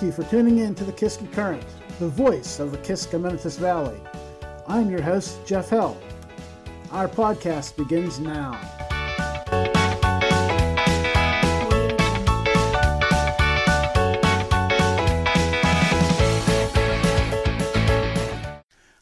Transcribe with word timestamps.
Thank 0.00 0.16
you 0.16 0.24
for 0.24 0.30
tuning 0.30 0.60
in 0.60 0.74
to 0.76 0.84
the 0.84 0.94
Kiski 0.94 1.30
Current, 1.30 1.62
the 1.98 2.08
voice 2.08 2.58
of 2.58 2.72
the 2.72 2.78
Kiskiminetas 2.78 3.58
Valley. 3.58 4.00
I'm 4.66 4.88
your 4.88 5.02
host, 5.02 5.44
Jeff 5.44 5.68
Held. 5.68 6.02
Our 6.90 7.06
podcast 7.06 7.76
begins 7.76 8.18
now. 8.18 8.52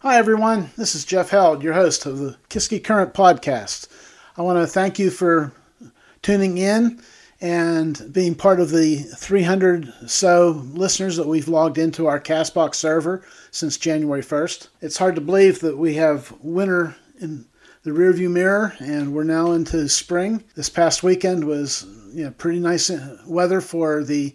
Hi, 0.00 0.18
everyone. 0.18 0.70
This 0.76 0.96
is 0.96 1.04
Jeff 1.04 1.30
Held, 1.30 1.62
your 1.62 1.74
host 1.74 2.06
of 2.06 2.18
the 2.18 2.36
Kiski 2.50 2.82
Current 2.82 3.14
podcast. 3.14 3.86
I 4.36 4.42
want 4.42 4.58
to 4.58 4.66
thank 4.66 4.98
you 4.98 5.10
for 5.10 5.52
tuning 6.22 6.58
in 6.58 7.00
and 7.40 8.12
being 8.12 8.34
part 8.34 8.60
of 8.60 8.70
the 8.70 8.96
300 8.96 9.92
so 10.06 10.62
listeners 10.72 11.16
that 11.16 11.28
we've 11.28 11.48
logged 11.48 11.78
into 11.78 12.06
our 12.06 12.20
Castbox 12.20 12.74
server 12.74 13.24
since 13.50 13.76
January 13.76 14.22
1st. 14.22 14.68
It's 14.80 14.98
hard 14.98 15.14
to 15.14 15.20
believe 15.20 15.60
that 15.60 15.78
we 15.78 15.94
have 15.94 16.32
winter 16.40 16.96
in 17.20 17.46
the 17.84 17.90
rearview 17.90 18.30
mirror 18.30 18.74
and 18.80 19.14
we're 19.14 19.24
now 19.24 19.52
into 19.52 19.88
spring. 19.88 20.42
This 20.56 20.68
past 20.68 21.02
weekend 21.02 21.44
was 21.44 21.86
you 22.12 22.24
know, 22.24 22.30
pretty 22.32 22.58
nice 22.58 22.90
weather 23.26 23.60
for 23.60 24.02
the 24.02 24.34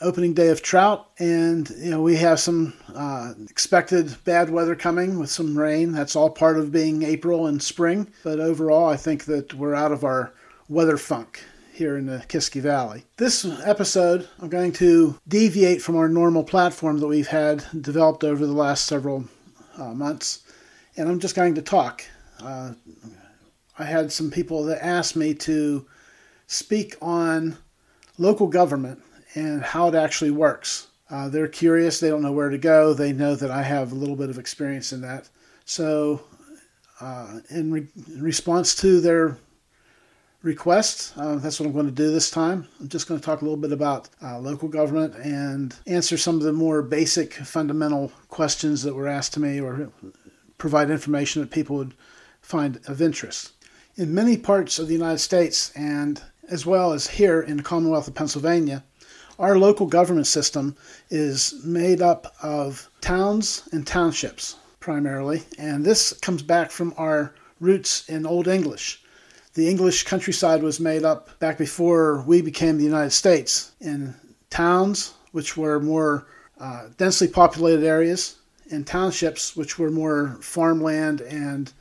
opening 0.00 0.34
day 0.34 0.48
of 0.48 0.60
trout, 0.60 1.08
and 1.18 1.70
you 1.78 1.90
know 1.90 2.02
we 2.02 2.16
have 2.16 2.38
some 2.38 2.74
uh, 2.94 3.32
expected 3.48 4.14
bad 4.24 4.50
weather 4.50 4.74
coming 4.74 5.18
with 5.18 5.30
some 5.30 5.56
rain. 5.56 5.92
That's 5.92 6.16
all 6.16 6.28
part 6.28 6.58
of 6.58 6.72
being 6.72 7.02
April 7.02 7.46
and 7.46 7.62
spring. 7.62 8.12
But 8.22 8.40
overall, 8.40 8.88
I 8.88 8.96
think 8.96 9.24
that 9.26 9.54
we're 9.54 9.74
out 9.74 9.92
of 9.92 10.04
our 10.04 10.34
weather 10.68 10.98
funk 10.98 11.42
here 11.74 11.96
in 11.96 12.06
the 12.06 12.24
Kiski 12.28 12.60
Valley. 12.60 13.04
This 13.16 13.44
episode, 13.64 14.28
I'm 14.38 14.48
going 14.48 14.72
to 14.74 15.18
deviate 15.26 15.82
from 15.82 15.96
our 15.96 16.08
normal 16.08 16.44
platform 16.44 16.98
that 17.00 17.08
we've 17.08 17.26
had 17.26 17.64
developed 17.80 18.22
over 18.22 18.46
the 18.46 18.52
last 18.52 18.84
several 18.86 19.24
uh, 19.76 19.92
months, 19.92 20.44
and 20.96 21.08
I'm 21.08 21.18
just 21.18 21.34
going 21.34 21.56
to 21.56 21.62
talk. 21.62 22.04
Uh, 22.40 22.74
I 23.76 23.84
had 23.84 24.12
some 24.12 24.30
people 24.30 24.62
that 24.66 24.84
asked 24.84 25.16
me 25.16 25.34
to 25.34 25.84
speak 26.46 26.94
on 27.02 27.56
local 28.18 28.46
government 28.46 29.02
and 29.34 29.60
how 29.60 29.88
it 29.88 29.96
actually 29.96 30.30
works. 30.30 30.86
Uh, 31.10 31.28
they're 31.28 31.48
curious, 31.48 31.98
they 31.98 32.08
don't 32.08 32.22
know 32.22 32.32
where 32.32 32.50
to 32.50 32.58
go. 32.58 32.94
They 32.94 33.12
know 33.12 33.34
that 33.34 33.50
I 33.50 33.62
have 33.62 33.90
a 33.90 33.96
little 33.96 34.16
bit 34.16 34.30
of 34.30 34.38
experience 34.38 34.92
in 34.92 35.00
that. 35.00 35.28
So, 35.64 36.22
uh, 37.00 37.40
in, 37.50 37.72
re- 37.72 37.88
in, 38.06 38.22
response 38.22 38.76
to 38.76 39.00
their 39.00 39.36
request, 40.44 41.14
uh, 41.16 41.36
that's 41.36 41.58
what 41.58 41.66
I'm 41.66 41.72
going 41.72 41.86
to 41.86 41.92
do 41.92 42.12
this 42.12 42.30
time. 42.30 42.68
I'm 42.78 42.88
just 42.88 43.08
going 43.08 43.18
to 43.18 43.24
talk 43.24 43.40
a 43.40 43.44
little 43.44 43.56
bit 43.56 43.72
about 43.72 44.10
uh, 44.22 44.38
local 44.38 44.68
government 44.68 45.16
and 45.16 45.74
answer 45.86 46.18
some 46.18 46.36
of 46.36 46.42
the 46.42 46.52
more 46.52 46.82
basic, 46.82 47.32
fundamental 47.32 48.12
questions 48.28 48.82
that 48.82 48.94
were 48.94 49.08
asked 49.08 49.32
to 49.34 49.40
me 49.40 49.58
or 49.58 49.90
provide 50.58 50.90
information 50.90 51.40
that 51.40 51.50
people 51.50 51.76
would 51.76 51.94
find 52.42 52.78
of 52.86 53.00
interest. 53.00 53.52
In 53.96 54.14
many 54.14 54.36
parts 54.36 54.78
of 54.78 54.86
the 54.86 54.92
United 54.92 55.18
States, 55.18 55.72
and 55.74 56.22
as 56.50 56.66
well 56.66 56.92
as 56.92 57.06
here 57.06 57.40
in 57.40 57.56
the 57.56 57.62
Commonwealth 57.62 58.06
of 58.06 58.14
Pennsylvania, 58.14 58.84
our 59.38 59.58
local 59.58 59.86
government 59.86 60.26
system 60.26 60.76
is 61.08 61.54
made 61.64 62.02
up 62.02 62.34
of 62.42 62.90
towns 63.00 63.66
and 63.72 63.86
townships 63.86 64.56
primarily, 64.78 65.42
and 65.58 65.86
this 65.86 66.12
comes 66.12 66.42
back 66.42 66.70
from 66.70 66.92
our 66.98 67.34
roots 67.60 68.06
in 68.10 68.26
Old 68.26 68.46
English. 68.46 69.02
The 69.54 69.68
English 69.68 70.02
countryside 70.02 70.62
was 70.62 70.80
made 70.80 71.04
up 71.04 71.38
back 71.38 71.58
before 71.58 72.22
we 72.22 72.42
became 72.42 72.76
the 72.76 72.84
United 72.84 73.12
States 73.12 73.72
in 73.80 74.14
towns, 74.50 75.14
which 75.30 75.56
were 75.56 75.78
more 75.78 76.26
uh, 76.60 76.88
densely 76.96 77.28
populated 77.28 77.84
areas, 77.84 78.36
and 78.70 78.86
townships, 78.86 79.56
which 79.56 79.78
were 79.78 79.90
more 79.90 80.38
farmland 80.40 81.20
and 81.20 81.72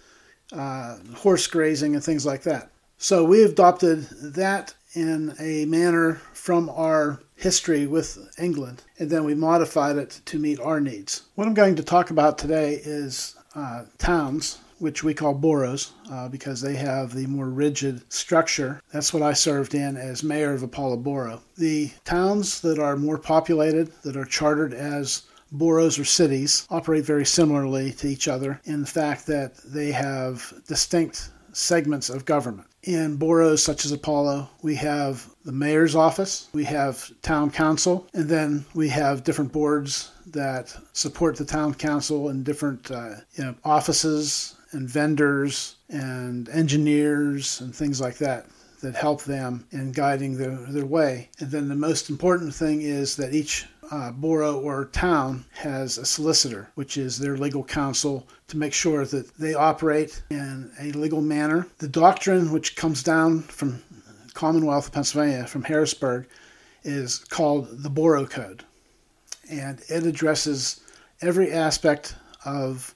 uh, 0.52 0.98
horse 1.16 1.48
grazing 1.48 1.96
and 1.96 2.04
things 2.04 2.26
like 2.26 2.44
that. 2.44 2.70
So 2.98 3.24
we 3.24 3.44
adopted 3.44 4.04
that 4.22 4.76
in 4.94 5.34
a 5.40 5.66
manner 5.66 6.22
from 6.34 6.70
our 6.70 7.22
history 7.36 7.88
with 7.88 8.20
England, 8.38 8.84
and 9.00 9.10
then 9.10 9.24
we 9.24 9.34
modified 9.34 9.98
it 9.98 10.22
to 10.26 10.38
meet 10.38 10.60
our 10.60 10.80
needs. 10.80 11.24
What 11.36 11.48
I'm 11.48 11.56
going 11.56 11.76
to 11.76 11.84
talk 11.84 12.12
about 12.12 12.38
today 12.38 12.80
is 12.84 13.36
uh, 13.56 13.86
towns, 13.98 14.60
which 14.84 15.02
we 15.02 15.14
call 15.14 15.34
boroughs 15.34 15.94
uh, 16.12 16.28
because 16.28 16.60
they 16.60 16.76
have 16.76 17.14
the 17.14 17.26
more 17.28 17.48
rigid 17.48 18.04
structure. 18.12 18.82
That's 18.92 19.14
what 19.14 19.24
I 19.24 19.32
served 19.32 19.74
in 19.74 19.96
as 19.96 20.24
mayor 20.24 20.54
of 20.54 20.62
Apollo 20.62 20.98
Borough. 20.98 21.42
The 21.56 21.92
towns 22.04 22.60
that 22.60 22.78
are 22.80 22.98
more 22.98 23.18
populated, 23.18 23.94
that 24.02 24.18
are 24.18 24.26
chartered 24.26 24.74
as 24.74 25.22
boroughs 25.54 25.98
or 25.98 26.04
cities, 26.04 26.68
operate 26.70 27.06
very 27.06 27.26
similarly 27.26 27.94
to 27.94 28.10
each 28.10 28.28
other 28.28 28.60
in 28.66 28.82
the 28.82 28.88
fact 28.88 29.26
that 29.28 29.56
they 29.64 29.94
have 29.94 30.54
distinct 30.68 31.30
segments 31.54 32.10
of 32.10 32.26
government. 32.26 32.68
In 32.84 33.16
boroughs 33.16 33.64
such 33.64 33.86
as 33.86 33.94
Apollo, 33.94 34.50
we 34.64 34.76
have 34.76 35.30
the 35.46 35.54
mayor's 35.54 35.96
office, 35.96 36.50
we 36.52 36.66
have 36.66 37.10
town 37.22 37.52
council, 37.52 38.06
and 38.14 38.28
then 38.28 38.66
we 38.74 38.90
have 38.90 39.24
different 39.24 39.54
boards 39.54 40.12
that 40.28 40.76
support 40.92 41.38
the 41.38 41.46
town 41.46 41.74
council 41.74 42.28
and 42.28 42.44
different 42.44 42.92
uh, 42.92 43.16
you 43.36 43.46
know, 43.46 43.56
offices 43.64 44.56
and 44.74 44.90
vendors 44.90 45.76
and 45.90 46.50
engineers 46.50 47.62
and 47.62 47.74
things 47.74 48.02
like 48.02 48.18
that 48.18 48.48
that 48.82 48.96
help 48.96 49.24
them 49.24 49.66
in 49.72 49.92
guiding 49.92 50.38
their, 50.38 50.58
their 50.70 50.86
way. 50.86 51.30
And 51.40 51.50
then 51.50 51.70
the 51.70 51.76
most 51.76 52.10
important 52.10 52.54
thing 52.54 52.82
is 52.82 53.16
that 53.16 53.34
each 53.34 53.66
uh, 53.92 54.12
borough 54.12 54.60
or 54.60 54.86
town 54.86 55.46
has 55.54 55.98
a 55.98 56.06
solicitor, 56.06 56.70
which 56.76 56.98
is 56.98 57.18
their 57.18 57.38
legal 57.38 57.64
counsel 57.64 58.28
to 58.48 58.58
make 58.58 58.74
sure 58.74 59.06
that 59.06 59.34
they 59.38 59.54
operate 59.54 60.22
in 60.30 60.72
a 60.80 60.92
legal 60.92 61.22
manner. 61.22 61.68
The 61.78 61.88
doctrine, 61.88 62.52
which 62.52 62.76
comes 62.76 63.04
down 63.04 63.44
from 63.44 63.82
Commonwealth 64.34 64.88
of 64.88 64.94
Pennsylvania, 64.94 65.46
from 65.46 65.64
Harrisburg, 65.64 66.28
is 66.84 67.20
called 67.20 67.84
the 67.84 67.90
Borough 67.90 68.26
Code. 68.26 68.64
And 69.50 69.82
it 69.88 70.06
addresses 70.06 70.82
every 71.22 71.52
aspect 71.52 72.16
of 72.46 72.96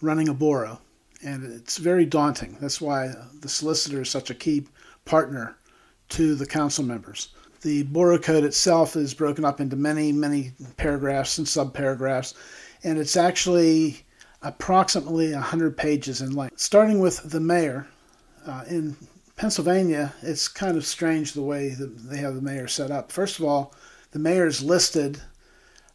running 0.00 0.28
a 0.28 0.34
borough. 0.34 0.80
And 1.22 1.44
it's 1.44 1.76
very 1.76 2.06
daunting. 2.06 2.56
That's 2.60 2.80
why 2.80 3.12
the 3.40 3.48
solicitor 3.48 4.02
is 4.02 4.10
such 4.10 4.30
a 4.30 4.34
key 4.34 4.66
partner 5.04 5.56
to 6.10 6.34
the 6.34 6.46
council 6.46 6.84
members. 6.84 7.28
The 7.62 7.82
Borough 7.84 8.18
Code 8.18 8.44
itself 8.44 8.96
is 8.96 9.12
broken 9.12 9.44
up 9.44 9.60
into 9.60 9.76
many, 9.76 10.12
many 10.12 10.52
paragraphs 10.78 11.36
and 11.36 11.46
subparagraphs, 11.46 12.34
and 12.84 12.98
it's 12.98 13.16
actually 13.16 14.04
approximately 14.42 15.32
100 15.32 15.76
pages 15.76 16.22
in 16.22 16.34
length. 16.34 16.58
Starting 16.58 17.00
with 17.00 17.30
the 17.30 17.40
mayor, 17.40 17.86
uh, 18.46 18.64
in 18.68 18.96
Pennsylvania, 19.36 20.14
it's 20.22 20.48
kind 20.48 20.78
of 20.78 20.86
strange 20.86 21.34
the 21.34 21.42
way 21.42 21.76
they 21.78 22.16
have 22.16 22.34
the 22.34 22.40
mayor 22.40 22.66
set 22.66 22.90
up. 22.90 23.12
First 23.12 23.38
of 23.38 23.44
all, 23.44 23.74
the 24.12 24.18
mayor 24.18 24.46
is 24.46 24.62
listed 24.62 25.20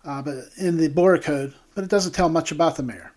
uh, 0.06 0.22
but 0.22 0.36
in 0.58 0.78
the 0.78 0.88
Borough 0.88 1.20
Code, 1.20 1.54
but 1.74 1.84
it 1.84 1.90
doesn't 1.90 2.14
tell 2.14 2.30
much 2.30 2.52
about 2.52 2.76
the 2.76 2.84
mayor. 2.84 3.12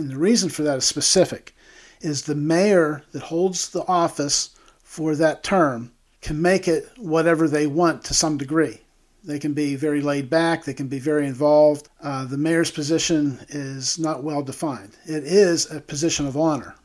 And 0.00 0.12
the 0.12 0.16
reason 0.16 0.48
for 0.48 0.62
that 0.62 0.78
is 0.78 0.86
specific, 0.86 1.54
is 2.00 2.22
the 2.22 2.34
mayor 2.34 3.02
that 3.12 3.24
holds 3.24 3.68
the 3.68 3.86
office 3.86 4.48
for 4.82 5.14
that 5.16 5.42
term 5.42 5.92
can 6.22 6.40
make 6.40 6.66
it 6.66 6.88
whatever 6.96 7.46
they 7.46 7.66
want 7.66 8.02
to 8.04 8.14
some 8.14 8.38
degree. 8.38 8.80
They 9.22 9.38
can 9.38 9.52
be 9.52 9.76
very 9.76 10.00
laid 10.00 10.30
back, 10.30 10.64
they 10.64 10.72
can 10.72 10.88
be 10.88 10.98
very 10.98 11.26
involved. 11.26 11.90
Uh, 12.02 12.24
the 12.24 12.38
mayor's 12.38 12.70
position 12.70 13.40
is 13.50 13.98
not 13.98 14.22
well 14.22 14.42
defined. 14.42 14.96
It 15.04 15.24
is 15.24 15.70
a 15.70 15.82
position 15.82 16.26
of 16.26 16.34
honor, 16.34 16.76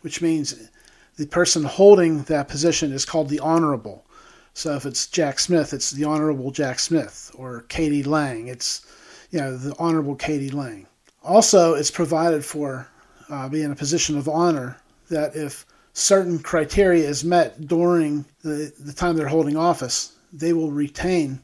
which 0.00 0.20
means 0.20 0.68
the 1.16 1.26
person 1.26 1.62
holding 1.62 2.24
that 2.24 2.48
position 2.48 2.90
is 2.90 3.04
called 3.04 3.28
the 3.28 3.38
honorable. 3.38 4.04
So 4.54 4.74
if 4.74 4.84
it's 4.84 5.06
Jack 5.06 5.38
Smith, 5.38 5.72
it's 5.72 5.92
the 5.92 6.02
Honorable 6.02 6.50
Jack 6.50 6.80
Smith, 6.80 7.30
or 7.36 7.64
Katie 7.68 8.02
lang, 8.02 8.48
it's 8.48 8.84
you 9.30 9.38
know 9.38 9.56
the 9.56 9.76
Honorable 9.78 10.16
Katie 10.16 10.50
lang. 10.50 10.88
Also, 11.26 11.74
it's 11.74 11.90
provided 11.90 12.44
for 12.44 12.88
uh, 13.28 13.48
being 13.48 13.72
a 13.72 13.76
position 13.76 14.16
of 14.16 14.28
honor 14.28 14.76
that 15.10 15.34
if 15.34 15.66
certain 15.92 16.38
criteria 16.38 17.08
is 17.08 17.24
met 17.24 17.66
during 17.66 18.24
the, 18.42 18.72
the 18.78 18.92
time 18.92 19.16
they're 19.16 19.26
holding 19.26 19.56
office, 19.56 20.16
they 20.32 20.52
will 20.52 20.70
retain 20.70 21.40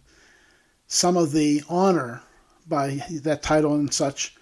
some 0.86 1.16
of 1.16 1.32
the 1.32 1.62
honor 1.68 2.22
by 2.68 3.00
that 3.22 3.42
title 3.42 3.74
and 3.74 3.92
such 3.92 4.36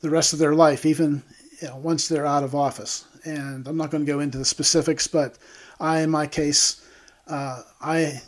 the 0.00 0.10
rest 0.10 0.32
of 0.32 0.38
their 0.38 0.54
life, 0.54 0.84
even 0.84 1.22
you 1.60 1.68
know, 1.68 1.76
once 1.76 2.08
they're 2.08 2.26
out 2.26 2.44
of 2.44 2.54
office. 2.54 3.06
And 3.24 3.66
I'm 3.66 3.76
not 3.76 3.90
going 3.90 4.04
to 4.04 4.12
go 4.12 4.20
into 4.20 4.36
the 4.36 4.44
specifics, 4.44 5.06
but 5.06 5.38
I, 5.80 6.00
in 6.00 6.10
my 6.10 6.26
case, 6.26 6.84
uh, 7.28 7.62
I 7.80 8.20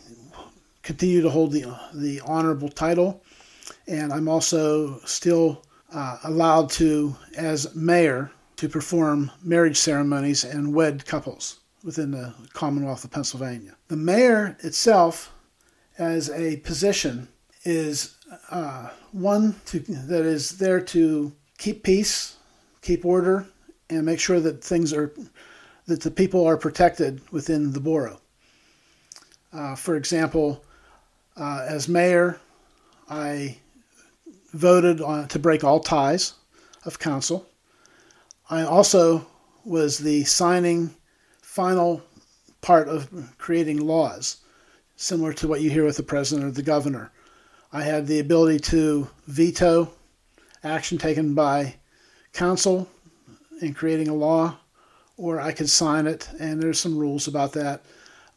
continue 0.83 1.21
to 1.21 1.29
hold 1.29 1.51
the 1.51 1.65
the 1.93 2.21
honorable 2.21 2.69
title, 2.69 3.21
and 3.87 4.13
I'm 4.13 4.29
also 4.29 4.99
still 4.99 5.64
uh, 5.93 6.17
allowed 6.23 6.69
to, 6.71 7.15
as 7.37 7.73
mayor, 7.75 8.31
to 8.57 8.69
perform 8.69 9.31
marriage 9.43 9.77
ceremonies 9.77 10.43
and 10.43 10.73
wed 10.73 11.05
couples 11.05 11.59
within 11.83 12.11
the 12.11 12.33
Commonwealth 12.53 13.03
of 13.03 13.11
Pennsylvania. 13.11 13.75
The 13.89 13.97
mayor 13.97 14.57
itself, 14.61 15.31
as 15.97 16.29
a 16.29 16.57
position, 16.57 17.27
is 17.63 18.15
uh, 18.49 18.89
one 19.11 19.55
to, 19.67 19.79
that 19.79 20.25
is 20.25 20.57
there 20.57 20.81
to 20.81 21.33
keep 21.57 21.83
peace, 21.83 22.37
keep 22.81 23.05
order, 23.05 23.47
and 23.89 24.05
make 24.05 24.19
sure 24.19 24.39
that 24.39 24.63
things 24.63 24.93
are 24.93 25.13
that 25.87 26.01
the 26.01 26.09
people 26.09 26.45
are 26.47 26.57
protected 26.57 27.21
within 27.31 27.71
the 27.71 27.79
borough. 27.79 28.19
Uh, 29.53 29.75
for 29.75 29.95
example, 29.95 30.63
uh, 31.37 31.63
as 31.67 31.87
mayor, 31.87 32.39
I 33.07 33.57
voted 34.55 35.01
on 35.01 35.27
to 35.27 35.39
break 35.39 35.63
all 35.63 35.79
ties 35.79 36.33
of 36.85 36.99
council. 36.99 37.47
I 38.49 38.61
also 38.61 39.27
was 39.65 39.97
the 39.97 40.23
signing 40.23 40.95
final 41.41 42.01
part 42.61 42.87
of 42.87 43.09
creating 43.37 43.85
laws, 43.85 44.37
similar 44.95 45.33
to 45.33 45.47
what 45.47 45.61
you 45.61 45.69
hear 45.69 45.83
with 45.83 45.97
the 45.97 46.03
president 46.03 46.47
or 46.47 46.51
the 46.51 46.61
governor. 46.61 47.11
I 47.73 47.83
had 47.83 48.07
the 48.07 48.19
ability 48.19 48.59
to 48.71 49.09
veto 49.27 49.91
action 50.63 50.97
taken 50.97 51.35
by 51.35 51.75
council 52.33 52.87
in 53.61 53.73
creating 53.73 54.07
a 54.07 54.13
law, 54.13 54.57
or 55.17 55.41
I 55.41 55.51
could 55.51 55.69
sign 55.69 56.07
it, 56.07 56.29
and 56.39 56.61
there's 56.61 56.79
some 56.79 56.97
rules 56.97 57.27
about 57.27 57.53
that. 57.53 57.83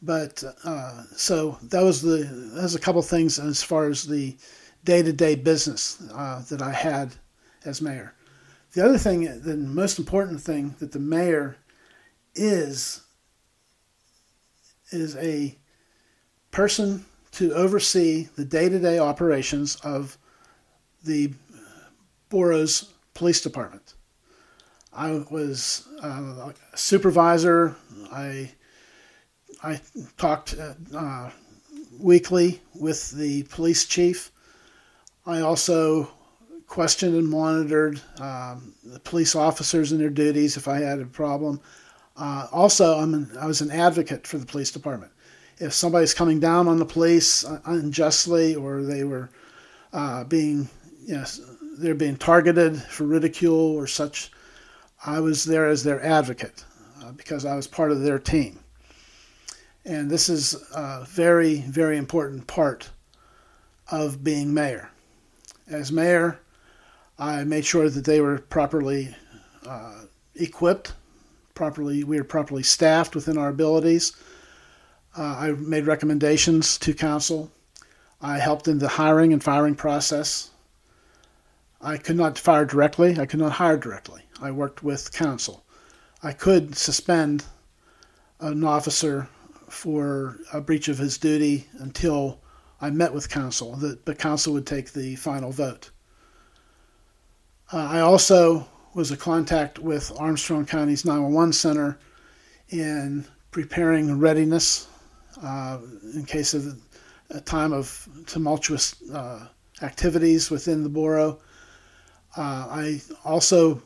But 0.01 0.43
uh, 0.63 1.03
so 1.15 1.57
that 1.63 1.83
was 1.83 2.01
the 2.01 2.23
that 2.53 2.63
was 2.63 2.75
a 2.75 2.79
couple 2.79 3.01
things 3.01 3.37
as 3.37 3.61
far 3.61 3.87
as 3.87 4.05
the 4.05 4.37
day-to-day 4.83 5.35
business 5.35 6.01
uh, 6.13 6.41
that 6.49 6.61
I 6.61 6.71
had 6.71 7.15
as 7.65 7.81
mayor. 7.81 8.13
The 8.73 8.85
other 8.85 8.97
thing, 8.97 9.41
the 9.41 9.57
most 9.57 9.99
important 9.99 10.41
thing 10.41 10.75
that 10.79 10.91
the 10.91 10.99
mayor 10.99 11.57
is 12.35 13.01
is 14.91 15.15
a 15.17 15.57
person 16.51 17.05
to 17.31 17.53
oversee 17.53 18.27
the 18.35 18.45
day-to-day 18.45 18.97
operations 18.99 19.75
of 19.77 20.17
the 21.03 21.33
borough's 22.29 22.91
police 23.13 23.41
department. 23.41 23.93
I 24.93 25.23
was 25.29 25.87
uh, 26.01 26.51
a 26.73 26.77
supervisor. 26.77 27.75
I 28.11 28.51
I 29.61 29.79
talked 30.17 30.55
uh, 30.95 31.29
weekly 31.99 32.61
with 32.73 33.11
the 33.11 33.43
police 33.43 33.85
chief. 33.85 34.31
I 35.29 35.41
also 35.41 36.09
questioned 36.65 37.15
and 37.15 37.29
monitored 37.29 38.01
um, 38.19 38.73
the 38.83 38.99
police 38.99 39.35
officers 39.35 39.91
and 39.91 40.01
their 40.01 40.09
duties 40.09 40.57
if 40.57 40.67
I 40.67 40.79
had 40.79 40.99
a 40.99 41.05
problem. 41.05 41.61
Uh, 42.17 42.47
also, 42.51 42.97
I'm 42.97 43.13
an, 43.13 43.29
I 43.39 43.45
was 43.45 43.61
an 43.61 43.69
advocate 43.69 44.25
for 44.25 44.39
the 44.39 44.45
police 44.47 44.71
department. 44.71 45.11
If 45.59 45.73
somebody's 45.73 46.15
coming 46.15 46.39
down 46.39 46.67
on 46.67 46.79
the 46.79 46.85
police 46.85 47.45
unjustly 47.65 48.55
or 48.55 48.81
they 48.81 49.03
were 49.03 49.29
uh, 49.93 50.23
being, 50.23 50.67
you 51.05 51.17
know, 51.17 51.25
they're 51.77 51.93
being 51.93 52.17
targeted 52.17 52.81
for 52.81 53.03
ridicule 53.03 53.75
or 53.75 53.85
such, 53.85 54.31
I 55.05 55.19
was 55.19 55.45
there 55.45 55.67
as 55.67 55.83
their 55.83 56.03
advocate 56.03 56.65
uh, 57.03 57.11
because 57.11 57.45
I 57.45 57.55
was 57.55 57.67
part 57.67 57.91
of 57.91 58.01
their 58.01 58.19
team. 58.19 58.59
And 59.85 60.09
this 60.09 60.27
is 60.27 60.55
a 60.73 61.05
very, 61.07 61.61
very 61.61 61.97
important 61.97 62.47
part 62.47 62.89
of 63.91 64.23
being 64.23 64.55
mayor. 64.55 64.89
As 65.69 65.91
mayor, 65.91 66.39
I 67.19 67.43
made 67.43 67.63
sure 67.63 67.89
that 67.89 68.05
they 68.05 68.21
were 68.21 68.39
properly 68.39 69.15
uh, 69.67 70.01
equipped, 70.33 70.93
properly 71.53 72.03
we 72.03 72.17
were 72.17 72.23
properly 72.23 72.63
staffed 72.63 73.13
within 73.13 73.37
our 73.37 73.49
abilities. 73.49 74.13
Uh, 75.15 75.21
I 75.21 75.51
made 75.51 75.85
recommendations 75.85 76.77
to 76.79 76.93
council. 76.93 77.51
I 78.21 78.39
helped 78.39 78.67
in 78.67 78.79
the 78.79 78.87
hiring 78.87 79.31
and 79.31 79.43
firing 79.43 79.75
process. 79.75 80.49
I 81.81 81.97
could 81.97 82.15
not 82.15 82.39
fire 82.39 82.65
directly. 82.65 83.19
I 83.19 83.25
could 83.25 83.39
not 83.39 83.53
hire 83.53 83.77
directly. 83.77 84.23
I 84.41 84.51
worked 84.51 84.83
with 84.83 85.13
council. 85.13 85.63
I 86.23 86.33
could 86.33 86.75
suspend 86.75 87.45
an 88.39 88.63
officer 88.63 89.29
for 89.69 90.37
a 90.51 90.61
breach 90.61 90.87
of 90.87 90.97
his 90.97 91.17
duty 91.17 91.67
until 91.77 92.39
I 92.81 92.89
met 92.89 93.13
with 93.13 93.29
council. 93.29 93.75
The, 93.75 93.99
the 94.05 94.15
council 94.15 94.53
would 94.53 94.65
take 94.65 94.93
the 94.93 95.15
final 95.15 95.51
vote. 95.51 95.91
Uh, 97.71 97.77
I 97.77 97.99
also 97.99 98.67
was 98.93 99.11
a 99.11 99.17
contact 99.17 99.79
with 99.79 100.11
Armstrong 100.19 100.65
County's 100.65 101.05
911 101.05 101.53
Center 101.53 101.99
in 102.69 103.25
preparing 103.51 104.17
readiness 104.17 104.87
uh, 105.43 105.79
in 106.13 106.25
case 106.25 106.53
of 106.53 106.79
a 107.29 107.41
time 107.41 107.73
of 107.73 108.07
tumultuous 108.25 108.95
uh, 109.11 109.47
activities 109.81 110.49
within 110.49 110.83
the 110.83 110.89
borough. 110.89 111.39
Uh, 112.35 112.67
I 112.69 113.01
also, 113.23 113.81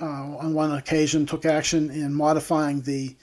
uh, 0.00 0.04
on 0.04 0.54
one 0.54 0.72
occasion, 0.72 1.26
took 1.26 1.44
action 1.44 1.90
in 1.90 2.12
modifying 2.12 2.80
the 2.80 3.14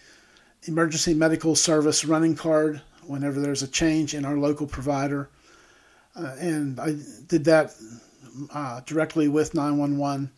emergency 0.63 1.13
medical 1.13 1.55
service 1.55 2.05
running 2.05 2.35
card 2.35 2.81
whenever 3.07 3.39
there's 3.39 3.63
a 3.63 3.67
change 3.67 4.13
in 4.13 4.25
our 4.25 4.37
local 4.37 4.67
provider. 4.67 5.29
Uh, 6.15 6.35
and 6.39 6.79
I 6.79 6.95
did 7.27 7.45
that 7.45 7.75
uh, 8.53 8.81
directly 8.85 9.27
with 9.27 9.53
911 9.53 10.31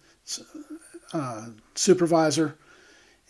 uh, 1.13 1.47
supervisor, 1.75 2.57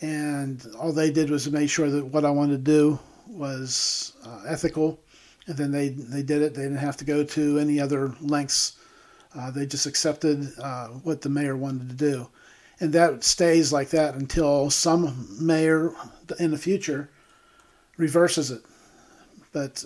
and 0.01 0.65
all 0.79 0.91
they 0.91 1.11
did 1.11 1.29
was 1.29 1.49
make 1.49 1.69
sure 1.69 1.89
that 1.89 2.05
what 2.05 2.25
I 2.25 2.29
wanted 2.29 2.65
to 2.65 2.71
do 2.71 2.99
was 3.27 4.13
uh, 4.25 4.43
ethical, 4.47 4.99
and 5.47 5.57
then 5.57 5.71
they 5.71 5.89
they 5.89 6.23
did 6.23 6.41
it. 6.41 6.53
They 6.53 6.63
didn't 6.63 6.77
have 6.77 6.97
to 6.97 7.05
go 7.05 7.23
to 7.23 7.59
any 7.59 7.79
other 7.79 8.15
lengths. 8.21 8.77
Uh, 9.37 9.51
they 9.51 9.65
just 9.65 9.85
accepted 9.85 10.47
uh, 10.61 10.87
what 10.87 11.21
the 11.21 11.29
mayor 11.29 11.57
wanted 11.57 11.89
to 11.89 11.95
do, 11.95 12.29
and 12.79 12.93
that 12.93 13.23
stays 13.23 13.73
like 13.73 13.89
that 13.89 14.15
until 14.15 14.69
some 14.69 15.27
mayor 15.39 15.93
in 16.39 16.51
the 16.51 16.57
future 16.57 17.09
reverses 17.97 18.51
it. 18.51 18.61
But 19.55 19.85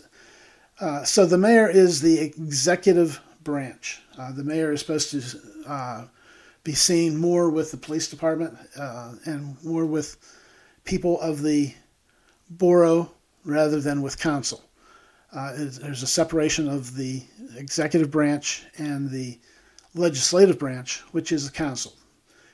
uh, 0.81 1.04
so 1.04 1.27
the 1.27 1.38
mayor 1.38 1.69
is 1.69 2.01
the 2.01 2.19
executive 2.19 3.21
branch. 3.44 4.01
Uh, 4.18 4.31
the 4.31 4.44
mayor 4.44 4.71
is 4.71 4.80
supposed 4.80 5.12
to 5.12 5.39
uh, 5.68 6.06
be 6.63 6.74
seen 6.74 7.16
more 7.16 7.51
with 7.51 7.69
the 7.69 7.77
police 7.77 8.10
department 8.10 8.57
uh, 8.75 9.13
and 9.25 9.63
more 9.63 9.86
with 9.86 10.18
people 10.86 11.21
of 11.21 11.44
the 11.44 11.75
borough 12.50 13.12
rather 13.45 13.80
than 13.80 14.01
with 14.01 14.19
council. 14.19 14.64
Uh, 15.31 15.54
there's 15.56 16.02
a 16.02 16.07
separation 16.07 16.68
of 16.68 16.95
the 16.95 17.21
executive 17.56 18.09
branch 18.09 18.64
and 18.80 19.11
the 19.11 19.38
legislative 19.94 20.57
branch, 20.57 21.02
which 21.11 21.31
is 21.31 21.45
the 21.45 21.56
council. 21.56 21.94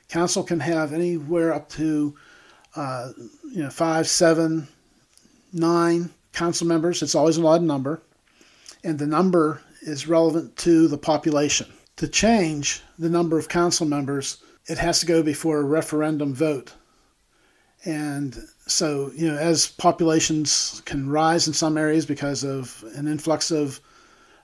Council 0.09 0.43
can 0.43 0.59
have 0.59 0.91
anywhere 0.91 1.53
up 1.53 1.69
to 1.69 2.13
uh, 2.75 3.13
you 3.49 3.63
know 3.63 3.69
five, 3.69 4.05
seven, 4.05 4.67
nine 5.53 6.09
council 6.35 6.67
members. 6.67 7.01
It's 7.01 7.15
always 7.15 7.37
an 7.37 7.45
odd 7.45 7.63
number, 7.63 8.01
and 8.83 8.99
the 8.99 9.07
number 9.07 9.61
is 9.81 10.07
relevant 10.07 10.55
to 10.57 10.87
the 10.87 10.97
population. 10.97 11.67
To 11.97 12.07
change 12.07 12.81
the 12.99 13.09
number 13.09 13.39
of 13.39 13.47
council 13.49 13.87
members, 13.87 14.43
it 14.67 14.77
has 14.77 14.99
to 14.99 15.05
go 15.05 15.23
before 15.23 15.59
a 15.59 15.63
referendum 15.63 16.33
vote. 16.33 16.73
And 17.85 18.37
so, 18.67 19.11
you 19.15 19.27
know, 19.27 19.37
as 19.37 19.67
populations 19.67 20.81
can 20.85 21.09
rise 21.09 21.47
in 21.47 21.53
some 21.53 21.77
areas 21.77 22.05
because 22.05 22.43
of 22.43 22.83
an 22.95 23.07
influx 23.07 23.51
of 23.51 23.79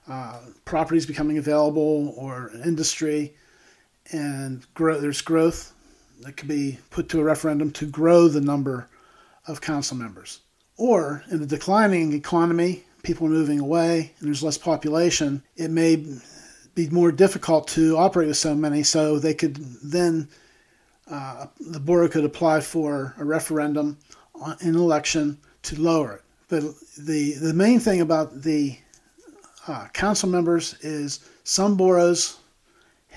uh, 0.08 0.40
properties 0.64 1.06
becoming 1.06 1.38
available 1.38 2.14
or 2.16 2.52
industry, 2.64 3.34
and 4.12 4.64
grow, 4.74 5.00
there's 5.00 5.22
growth 5.22 5.72
that 6.22 6.36
could 6.36 6.48
be 6.48 6.78
put 6.90 7.08
to 7.10 7.20
a 7.20 7.24
referendum 7.24 7.70
to 7.72 7.86
grow 7.86 8.28
the 8.28 8.40
number 8.40 8.88
of 9.46 9.60
council 9.60 9.96
members. 9.96 10.40
Or 10.82 11.22
in 11.30 11.40
a 11.40 11.46
declining 11.46 12.12
economy, 12.12 12.82
people 13.04 13.28
are 13.28 13.30
moving 13.30 13.60
away 13.60 14.10
and 14.18 14.26
there's 14.26 14.42
less 14.42 14.58
population, 14.58 15.40
it 15.54 15.70
may 15.70 16.04
be 16.74 16.88
more 16.88 17.12
difficult 17.12 17.68
to 17.68 17.96
operate 17.96 18.26
with 18.26 18.36
so 18.36 18.52
many. 18.56 18.82
So 18.82 19.20
they 19.20 19.32
could 19.32 19.54
then, 19.80 20.28
uh, 21.08 21.46
the 21.60 21.78
borough 21.78 22.08
could 22.08 22.24
apply 22.24 22.62
for 22.62 23.14
a 23.16 23.24
referendum 23.24 23.96
in 24.60 24.70
an 24.70 24.74
election 24.74 25.38
to 25.62 25.80
lower 25.80 26.14
it. 26.14 26.22
But 26.48 26.62
the, 26.98 27.34
the 27.34 27.54
main 27.54 27.78
thing 27.78 28.00
about 28.00 28.42
the 28.42 28.76
uh, 29.68 29.86
council 29.92 30.28
members 30.28 30.74
is 30.80 31.20
some 31.44 31.76
boroughs 31.76 32.40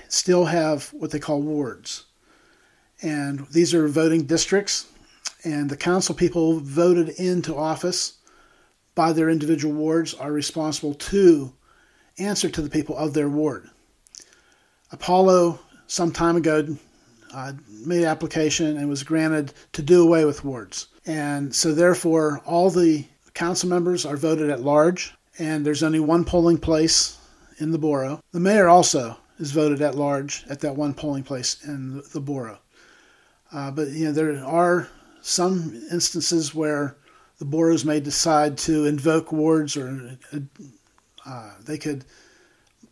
still 0.06 0.44
have 0.44 0.92
what 0.92 1.10
they 1.10 1.18
call 1.18 1.42
wards. 1.42 2.04
And 3.02 3.44
these 3.48 3.74
are 3.74 3.88
voting 3.88 4.22
districts, 4.22 4.86
and 5.46 5.70
the 5.70 5.76
council 5.76 6.12
people 6.12 6.58
voted 6.58 7.08
into 7.08 7.56
office 7.56 8.14
by 8.96 9.12
their 9.12 9.30
individual 9.30 9.72
wards 9.72 10.12
are 10.12 10.32
responsible 10.32 10.92
to 10.92 11.52
answer 12.18 12.48
to 12.50 12.60
the 12.60 12.68
people 12.68 12.96
of 12.96 13.14
their 13.14 13.28
ward. 13.28 13.70
Apollo, 14.90 15.60
some 15.86 16.10
time 16.10 16.34
ago, 16.34 16.76
uh, 17.32 17.52
made 17.68 18.04
application 18.04 18.76
and 18.76 18.88
was 18.88 19.04
granted 19.04 19.52
to 19.72 19.82
do 19.82 20.02
away 20.02 20.24
with 20.24 20.44
wards. 20.44 20.88
And 21.06 21.54
so, 21.54 21.72
therefore, 21.72 22.40
all 22.44 22.68
the 22.70 23.04
council 23.34 23.68
members 23.68 24.04
are 24.04 24.16
voted 24.16 24.50
at 24.50 24.62
large, 24.62 25.14
and 25.38 25.64
there's 25.64 25.84
only 25.84 26.00
one 26.00 26.24
polling 26.24 26.58
place 26.58 27.18
in 27.58 27.70
the 27.70 27.78
borough. 27.78 28.20
The 28.32 28.40
mayor 28.40 28.66
also 28.66 29.16
is 29.38 29.52
voted 29.52 29.80
at 29.80 29.94
large 29.94 30.44
at 30.48 30.58
that 30.60 30.74
one 30.74 30.94
polling 30.94 31.22
place 31.22 31.62
in 31.62 32.02
the 32.12 32.20
borough. 32.20 32.58
Uh, 33.52 33.70
but 33.70 33.88
you 33.88 34.06
know 34.06 34.12
there 34.12 34.44
are 34.44 34.88
some 35.26 35.82
instances 35.90 36.54
where 36.54 36.96
the 37.38 37.44
boroughs 37.44 37.84
may 37.84 37.98
decide 37.98 38.56
to 38.56 38.84
invoke 38.84 39.32
wards 39.32 39.76
or 39.76 40.16
uh, 41.26 41.50
they 41.64 41.76
could 41.76 42.04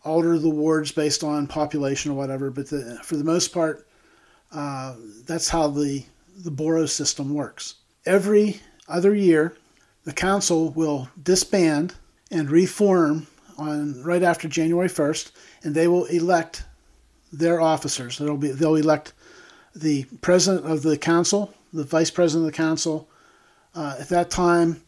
alter 0.03 0.37
the 0.37 0.49
wards 0.49 0.91
based 0.91 1.23
on 1.23 1.47
population 1.47 2.11
or 2.11 2.15
whatever. 2.15 2.51
But 2.51 2.69
the, 2.69 2.99
for 3.03 3.15
the 3.15 3.23
most 3.23 3.53
part, 3.53 3.87
uh, 4.51 4.95
that's 5.25 5.47
how 5.47 5.69
the, 5.69 6.03
the 6.43 6.51
borough 6.51 6.85
system 6.85 7.33
works. 7.33 7.75
Every 8.05 8.59
other 8.89 9.15
year, 9.15 9.55
the 10.03 10.13
council 10.13 10.71
will 10.71 11.09
disband 11.23 11.95
and 12.31 12.51
reform 12.51 13.27
on 13.57 14.03
right 14.03 14.23
after 14.23 14.49
January 14.49 14.89
1st, 14.89 15.31
and 15.63 15.73
they 15.73 15.87
will 15.87 16.05
elect 16.05 16.65
their 17.31 17.61
officers. 17.61 18.17
They'll 18.17 18.37
be 18.37 18.51
they'll 18.51 18.75
elect 18.75 19.13
the 19.73 20.03
president 20.21 20.65
of 20.65 20.83
the 20.83 20.97
council, 20.97 21.53
the 21.75 21.83
vice 21.83 22.11
president 22.11 22.47
of 22.47 22.51
the 22.51 22.57
council. 22.57 23.09
Uh, 23.73 23.95
at 23.99 24.09
that 24.09 24.29
time, 24.29 24.81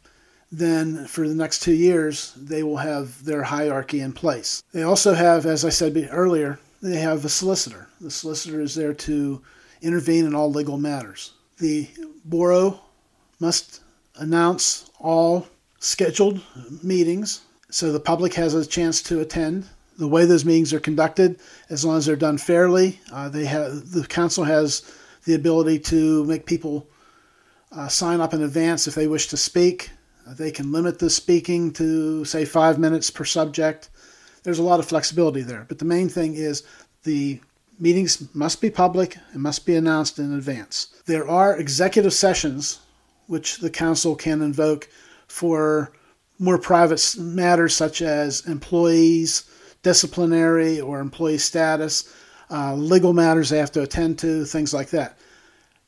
then 0.51 1.05
for 1.07 1.27
the 1.27 1.35
next 1.35 1.61
two 1.61 1.73
years, 1.73 2.33
they 2.35 2.63
will 2.63 2.77
have 2.77 3.23
their 3.25 3.43
hierarchy 3.43 3.99
in 3.99 4.13
place. 4.13 4.63
They 4.71 4.83
also 4.83 5.13
have, 5.13 5.45
as 5.45 5.65
I 5.65 5.69
said 5.69 6.09
earlier, 6.11 6.59
they 6.81 6.97
have 6.97 7.25
a 7.25 7.29
solicitor. 7.29 7.87
The 7.99 8.11
solicitor 8.11 8.61
is 8.61 8.75
there 8.75 8.93
to 8.93 9.41
intervene 9.81 10.25
in 10.25 10.33
all 10.33 10.51
legal 10.51 10.77
matters. 10.77 11.33
The 11.59 11.89
borough 12.23 12.79
must 13.39 13.81
announce 14.15 14.89
all 14.99 15.47
scheduled 15.79 16.41
meetings 16.81 17.41
so 17.69 17.91
the 17.91 17.99
public 17.99 18.33
has 18.35 18.53
a 18.53 18.65
chance 18.65 19.01
to 19.03 19.19
attend. 19.19 19.67
The 19.97 20.07
way 20.07 20.25
those 20.25 20.45
meetings 20.45 20.73
are 20.73 20.79
conducted, 20.79 21.39
as 21.69 21.83
long 21.83 21.97
as 21.97 22.05
they're 22.05 22.15
done 22.15 22.37
fairly, 22.37 22.99
uh, 23.11 23.29
they 23.29 23.45
have 23.45 23.91
the 23.91 24.05
council 24.05 24.43
has 24.43 24.89
the 25.27 25.35
ability 25.35 25.77
to 25.77 26.23
make 26.23 26.45
people 26.45 26.87
uh, 27.73 27.89
sign 27.89 28.21
up 28.21 28.33
in 28.33 28.41
advance 28.41 28.87
if 28.87 28.95
they 28.95 29.07
wish 29.07 29.27
to 29.27 29.35
speak. 29.35 29.91
Uh, 30.25 30.33
they 30.33 30.51
can 30.51 30.71
limit 30.71 30.99
the 30.99 31.09
speaking 31.09 31.71
to 31.73 32.23
say 32.23 32.45
five 32.45 32.79
minutes 32.79 33.11
per 33.11 33.25
subject. 33.25 33.89
There's 34.43 34.59
a 34.59 34.63
lot 34.63 34.79
of 34.79 34.87
flexibility 34.87 35.41
there, 35.41 35.65
but 35.67 35.79
the 35.79 35.85
main 35.85 36.07
thing 36.07 36.35
is 36.35 36.63
the 37.03 37.41
meetings 37.77 38.33
must 38.33 38.61
be 38.61 38.69
public 38.69 39.17
and 39.33 39.43
must 39.43 39.65
be 39.65 39.75
announced 39.75 40.17
in 40.17 40.33
advance. 40.33 40.87
There 41.05 41.27
are 41.27 41.57
executive 41.57 42.13
sessions 42.13 42.79
which 43.27 43.57
the 43.57 43.69
council 43.69 44.15
can 44.15 44.41
invoke 44.41 44.87
for 45.27 45.91
more 46.39 46.57
private 46.57 47.15
matters 47.19 47.75
such 47.75 48.01
as 48.01 48.47
employees, 48.47 49.43
disciplinary 49.83 50.79
or 50.79 51.01
employee 51.01 51.37
status, 51.37 52.13
uh, 52.49 52.75
legal 52.75 53.13
matters 53.13 53.49
they 53.49 53.57
have 53.57 53.71
to 53.73 53.83
attend 53.83 54.19
to, 54.19 54.45
things 54.45 54.73
like 54.73 54.89
that. 54.89 55.17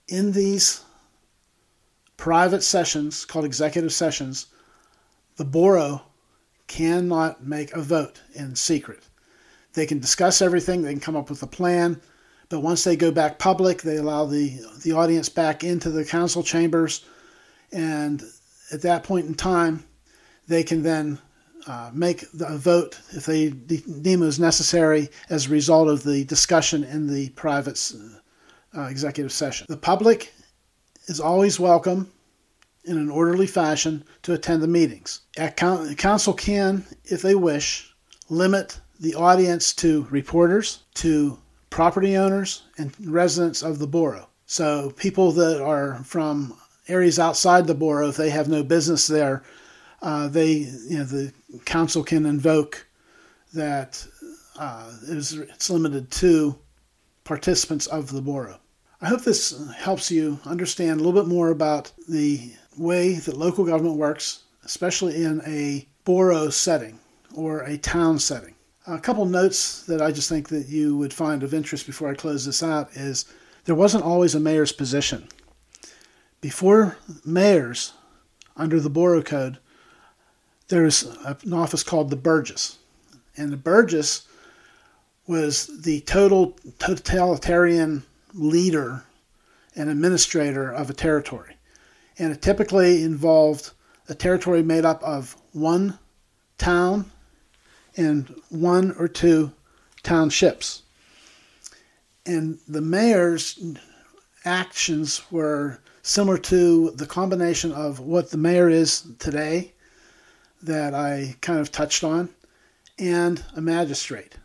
In 0.07 0.31
these 0.31 0.81
private 2.17 2.63
sessions 2.63 3.25
called 3.25 3.45
executive 3.45 3.93
sessions, 3.93 4.47
the 5.37 5.45
borough 5.45 6.01
cannot 6.67 7.45
make 7.45 7.71
a 7.73 7.81
vote 7.81 8.21
in 8.33 8.55
secret. 8.55 9.03
They 9.73 9.85
can 9.85 9.99
discuss 9.99 10.41
everything, 10.41 10.81
they 10.81 10.91
can 10.91 10.99
come 10.99 11.15
up 11.15 11.29
with 11.29 11.43
a 11.43 11.47
plan, 11.47 12.01
but 12.49 12.61
once 12.61 12.83
they 12.83 12.95
go 12.95 13.11
back 13.11 13.39
public, 13.39 13.81
they 13.81 13.97
allow 13.97 14.25
the, 14.25 14.59
the 14.83 14.91
audience 14.91 15.29
back 15.29 15.63
into 15.63 15.89
the 15.89 16.03
council 16.03 16.43
chambers, 16.43 17.05
and 17.71 18.23
at 18.71 18.81
that 18.81 19.03
point 19.03 19.27
in 19.27 19.35
time, 19.35 19.83
they 20.47 20.63
can 20.63 20.81
then 20.83 21.19
uh, 21.67 21.91
make 21.93 22.23
a 22.39 22.57
vote 22.57 22.99
if 23.11 23.25
they 23.25 23.49
deem 23.49 24.23
it 24.23 24.27
as 24.27 24.39
necessary 24.39 25.09
as 25.29 25.45
a 25.45 25.49
result 25.49 25.87
of 25.87 26.03
the 26.03 26.23
discussion 26.25 26.83
in 26.83 27.07
the 27.07 27.29
private 27.29 27.93
uh, 28.77 28.83
executive 28.83 29.31
session. 29.31 29.65
The 29.69 29.77
public 29.77 30.33
is 31.07 31.19
always 31.19 31.59
welcome 31.59 32.11
in 32.85 32.97
an 32.97 33.09
orderly 33.09 33.47
fashion 33.47 34.03
to 34.23 34.33
attend 34.33 34.63
the 34.63 34.67
meetings. 34.67 35.21
Council 35.55 36.33
can, 36.33 36.85
if 37.05 37.21
they 37.21 37.35
wish, 37.35 37.93
limit 38.29 38.79
the 38.99 39.15
audience 39.15 39.73
to 39.73 40.07
reporters, 40.09 40.83
to 40.95 41.37
property 41.69 42.17
owners, 42.17 42.63
and 42.77 42.93
residents 43.05 43.61
of 43.61 43.79
the 43.79 43.87
borough. 43.87 44.27
So 44.45 44.91
people 44.91 45.31
that 45.33 45.61
are 45.61 46.03
from 46.03 46.57
areas 46.87 47.19
outside 47.19 47.67
the 47.67 47.75
borough, 47.75 48.09
if 48.09 48.17
they 48.17 48.29
have 48.29 48.49
no 48.49 48.63
business 48.63 49.07
there, 49.07 49.43
uh, 50.01 50.27
they, 50.27 50.51
you 50.51 50.97
know, 50.97 51.03
the 51.03 51.33
council 51.65 52.03
can 52.03 52.25
invoke 52.25 52.87
that 53.53 54.05
uh, 54.57 54.91
it's 55.07 55.69
limited 55.69 56.11
to 56.11 56.59
participants 57.23 57.87
of 57.87 58.11
the 58.11 58.21
borough. 58.21 58.59
I 59.01 59.07
hope 59.07 59.21
this 59.21 59.71
helps 59.77 60.11
you 60.11 60.39
understand 60.45 60.99
a 60.99 61.03
little 61.03 61.21
bit 61.21 61.29
more 61.29 61.49
about 61.49 61.91
the 62.07 62.51
way 62.77 63.13
that 63.13 63.37
local 63.37 63.63
government 63.63 63.95
works, 63.95 64.43
especially 64.65 65.23
in 65.23 65.41
a 65.45 65.87
borough 66.03 66.49
setting 66.49 66.99
or 67.33 67.61
a 67.61 67.77
town 67.77 68.19
setting. 68.19 68.55
A 68.87 68.99
couple 68.99 69.25
notes 69.25 69.83
that 69.83 70.01
I 70.01 70.11
just 70.11 70.27
think 70.27 70.49
that 70.49 70.67
you 70.67 70.97
would 70.97 71.13
find 71.13 71.43
of 71.43 71.53
interest 71.53 71.85
before 71.85 72.09
I 72.09 72.15
close 72.15 72.45
this 72.45 72.63
out 72.63 72.89
is 72.93 73.25
there 73.65 73.75
wasn't 73.75 74.03
always 74.03 74.35
a 74.35 74.39
mayor's 74.39 74.71
position. 74.71 75.27
Before 76.41 76.97
mayors, 77.23 77.93
under 78.57 78.79
the 78.79 78.89
borough 78.89 79.21
code, 79.21 79.59
there's 80.69 81.03
an 81.03 81.53
office 81.53 81.83
called 81.83 82.09
the 82.09 82.15
Burgess. 82.15 82.77
And 83.35 83.51
the 83.51 83.57
Burgess 83.57 84.27
was 85.27 85.81
the 85.81 86.01
total 86.01 86.57
totalitarian 86.79 88.03
leader 88.33 89.03
and 89.75 89.89
administrator 89.89 90.71
of 90.71 90.89
a 90.89 90.93
territory. 90.93 91.55
And 92.17 92.31
it 92.31 92.41
typically 92.41 93.03
involved 93.03 93.71
a 94.07 94.15
territory 94.15 94.63
made 94.63 94.85
up 94.85 95.03
of 95.03 95.35
one 95.53 95.97
town 96.57 97.11
and 97.97 98.33
one 98.49 98.95
or 98.97 99.07
two 99.07 99.51
townships. 100.03 100.83
And 102.25 102.59
the 102.67 102.81
mayor's 102.81 103.59
actions 104.45 105.21
were 105.31 105.79
similar 106.01 106.37
to 106.37 106.91
the 106.91 107.05
combination 107.05 107.71
of 107.71 107.99
what 107.99 108.29
the 108.29 108.37
mayor 108.37 108.69
is 108.69 109.03
today 109.19 109.73
that 110.63 110.93
I 110.93 111.35
kind 111.41 111.59
of 111.59 111.71
touched 111.71 112.03
on, 112.03 112.29
and 112.97 113.43
a 113.55 113.61
magistrate. 113.61 114.35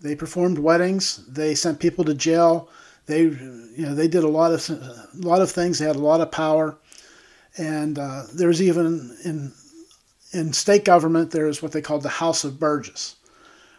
They 0.00 0.14
performed 0.14 0.58
weddings. 0.58 1.26
They 1.26 1.54
sent 1.54 1.80
people 1.80 2.04
to 2.04 2.14
jail. 2.14 2.68
They, 3.06 3.22
you 3.22 3.74
know, 3.78 3.94
they 3.94 4.08
did 4.08 4.24
a 4.24 4.28
lot 4.28 4.52
of 4.52 4.68
a 4.70 5.08
lot 5.26 5.42
of 5.42 5.50
things. 5.50 5.78
They 5.78 5.86
had 5.86 5.96
a 5.96 6.00
lot 6.00 6.20
of 6.20 6.30
power, 6.30 6.76
and 7.56 7.98
uh, 7.98 8.24
there's 8.32 8.62
even 8.62 9.16
in 9.24 9.52
in 10.32 10.52
state 10.52 10.84
government 10.84 11.30
there's 11.30 11.62
what 11.62 11.72
they 11.72 11.80
called 11.80 12.02
the 12.02 12.08
House 12.08 12.44
of 12.44 12.60
Burgess, 12.60 13.16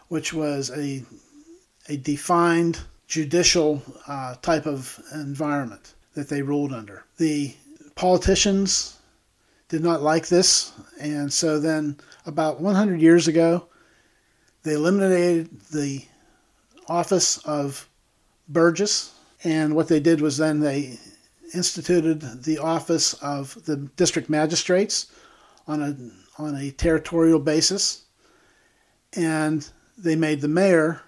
which 0.10 0.34
was 0.34 0.72
a 0.72 1.04
a 1.88 1.98
defined 1.98 2.80
judicial 3.08 3.82
uh, 4.08 4.36
type 4.42 4.66
of 4.66 5.00
environment 5.14 5.94
that 6.14 6.30
they 6.30 6.42
ruled 6.42 6.74
under. 6.74 7.06
The 7.18 7.56
politicians 7.96 8.99
did 9.70 9.84
not 9.84 10.02
like 10.02 10.28
this, 10.28 10.74
and 11.00 11.32
so 11.32 11.60
then 11.60 11.96
about 12.26 12.60
100 12.60 13.00
years 13.00 13.28
ago, 13.28 13.68
they 14.64 14.74
eliminated 14.74 15.62
the 15.72 16.04
office 16.88 17.38
of 17.40 17.88
Burgess, 18.50 19.14
and 19.44 19.76
what 19.76 19.88
they 19.88 20.00
did 20.00 20.22
was 20.22 20.38
then 20.38 20.60
they 20.60 21.00
instituted 21.54 22.44
the 22.44 22.58
office 22.58 23.14
of 23.14 23.64
the 23.66 23.78
district 23.96 24.30
magistrates 24.30 25.12
on 25.68 25.82
a 25.82 26.42
on 26.42 26.56
a 26.56 26.72
territorial 26.72 27.40
basis, 27.40 28.06
and 29.14 29.70
they 29.98 30.16
made 30.16 30.42
the 30.42 30.48
mayor 30.48 31.02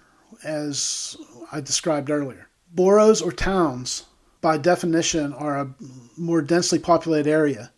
as 0.44 1.16
I 1.50 1.60
described 1.60 2.10
earlier. 2.10 2.48
Boroughs 2.74 3.20
or 3.22 3.32
towns, 3.32 4.04
by 4.40 4.56
definition, 4.56 5.32
are 5.32 5.58
a 5.58 5.74
more 6.16 6.42
densely 6.42 6.78
populated 6.78 7.28
area 7.28 7.71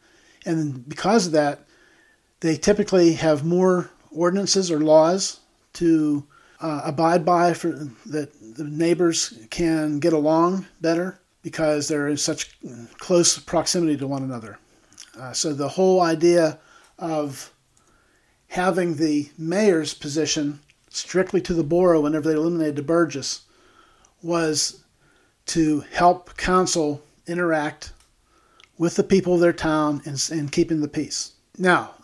and 0.45 0.89
because 0.89 1.27
of 1.27 1.33
that, 1.33 1.67
they 2.41 2.57
typically 2.57 3.15
have 3.15 3.45
more 3.45 3.91
ordinances 4.11 4.71
or 4.71 4.81
laws 4.81 5.41
to 5.75 6.25
uh, 6.61 6.83
abide 6.85 7.25
by 7.25 7.53
for 7.53 7.89
that 8.07 8.33
the 8.57 8.65
neighbors 8.65 9.39
can 9.51 9.99
get 9.99 10.13
along 10.13 10.67
better 10.81 11.19
because 11.43 11.89
they're 11.89 12.09
in 12.09 12.17
such 12.17 12.57
close 12.99 13.39
proximity 13.39 13.97
to 13.97 14.07
one 14.07 14.23
another. 14.23 14.59
Uh, 15.19 15.33
so 15.33 15.53
the 15.53 15.69
whole 15.69 16.01
idea 16.01 16.59
of 16.99 17.53
having 18.49 18.97
the 18.97 19.29
mayor's 19.37 19.95
position 19.95 20.61
strictly 20.89 21.41
to 21.41 21.55
the 21.55 21.65
borough 21.65 22.01
whenever 22.01 22.29
they 22.29 22.37
eliminated 22.37 22.77
the 22.77 22.83
Burgess 22.83 23.43
was 24.23 24.85
to 25.47 25.81
help 25.93 26.37
council 26.37 27.03
interact 27.27 27.93
with 28.79 28.97
the 28.97 29.05
people 29.05 29.35
of 29.35 29.41
their 29.41 29.53
town 29.53 30.03
and, 30.05 30.23
and 30.31 30.53
keeping 30.53 30.81
the 30.81 30.89
peace. 30.89 31.33
Now, 31.59 31.95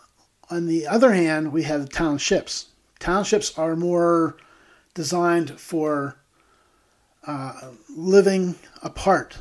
on 0.49 0.67
the 0.67 0.87
other 0.87 1.13
hand, 1.13 1.51
we 1.51 1.63
have 1.63 1.89
townships. 1.89 2.67
townships 2.99 3.57
are 3.57 3.75
more 3.75 4.37
designed 4.93 5.59
for 5.59 6.17
uh, 7.25 7.71
living 7.89 8.55
apart 8.81 9.37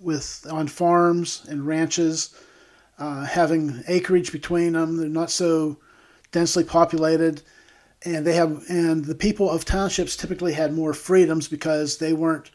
with 0.00 0.46
on 0.50 0.68
farms 0.68 1.44
and 1.48 1.66
ranches, 1.66 2.34
uh, 2.98 3.24
having 3.24 3.82
acreage 3.88 4.32
between 4.32 4.72
them. 4.72 4.96
They're 4.96 5.08
not 5.08 5.30
so 5.30 5.78
densely 6.32 6.64
populated, 6.64 7.42
and 8.04 8.26
they 8.26 8.34
have 8.34 8.62
and 8.68 9.04
the 9.04 9.14
people 9.14 9.50
of 9.50 9.64
townships 9.64 10.16
typically 10.16 10.52
had 10.52 10.74
more 10.74 10.94
freedoms 10.94 11.48
because 11.48 11.98
they 11.98 12.12
weren't. 12.12 12.50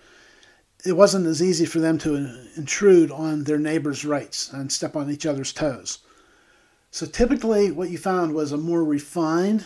It 0.83 0.93
wasn't 0.93 1.27
as 1.27 1.43
easy 1.43 1.65
for 1.65 1.79
them 1.79 1.97
to 1.99 2.15
intrude 2.55 3.11
on 3.11 3.43
their 3.43 3.59
neighbors' 3.59 4.03
rights 4.03 4.51
and 4.51 4.71
step 4.71 4.95
on 4.95 5.11
each 5.11 5.25
other's 5.25 5.53
toes. 5.53 5.99
So 6.89 7.05
typically, 7.05 7.71
what 7.71 7.89
you 7.89 7.97
found 7.97 8.33
was 8.33 8.51
a 8.51 8.57
more 8.57 8.83
refined 8.83 9.65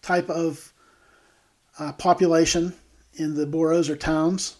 type 0.00 0.30
of 0.30 0.72
uh, 1.78 1.92
population 1.92 2.72
in 3.14 3.34
the 3.34 3.46
boroughs 3.46 3.90
or 3.90 3.96
towns, 3.96 4.56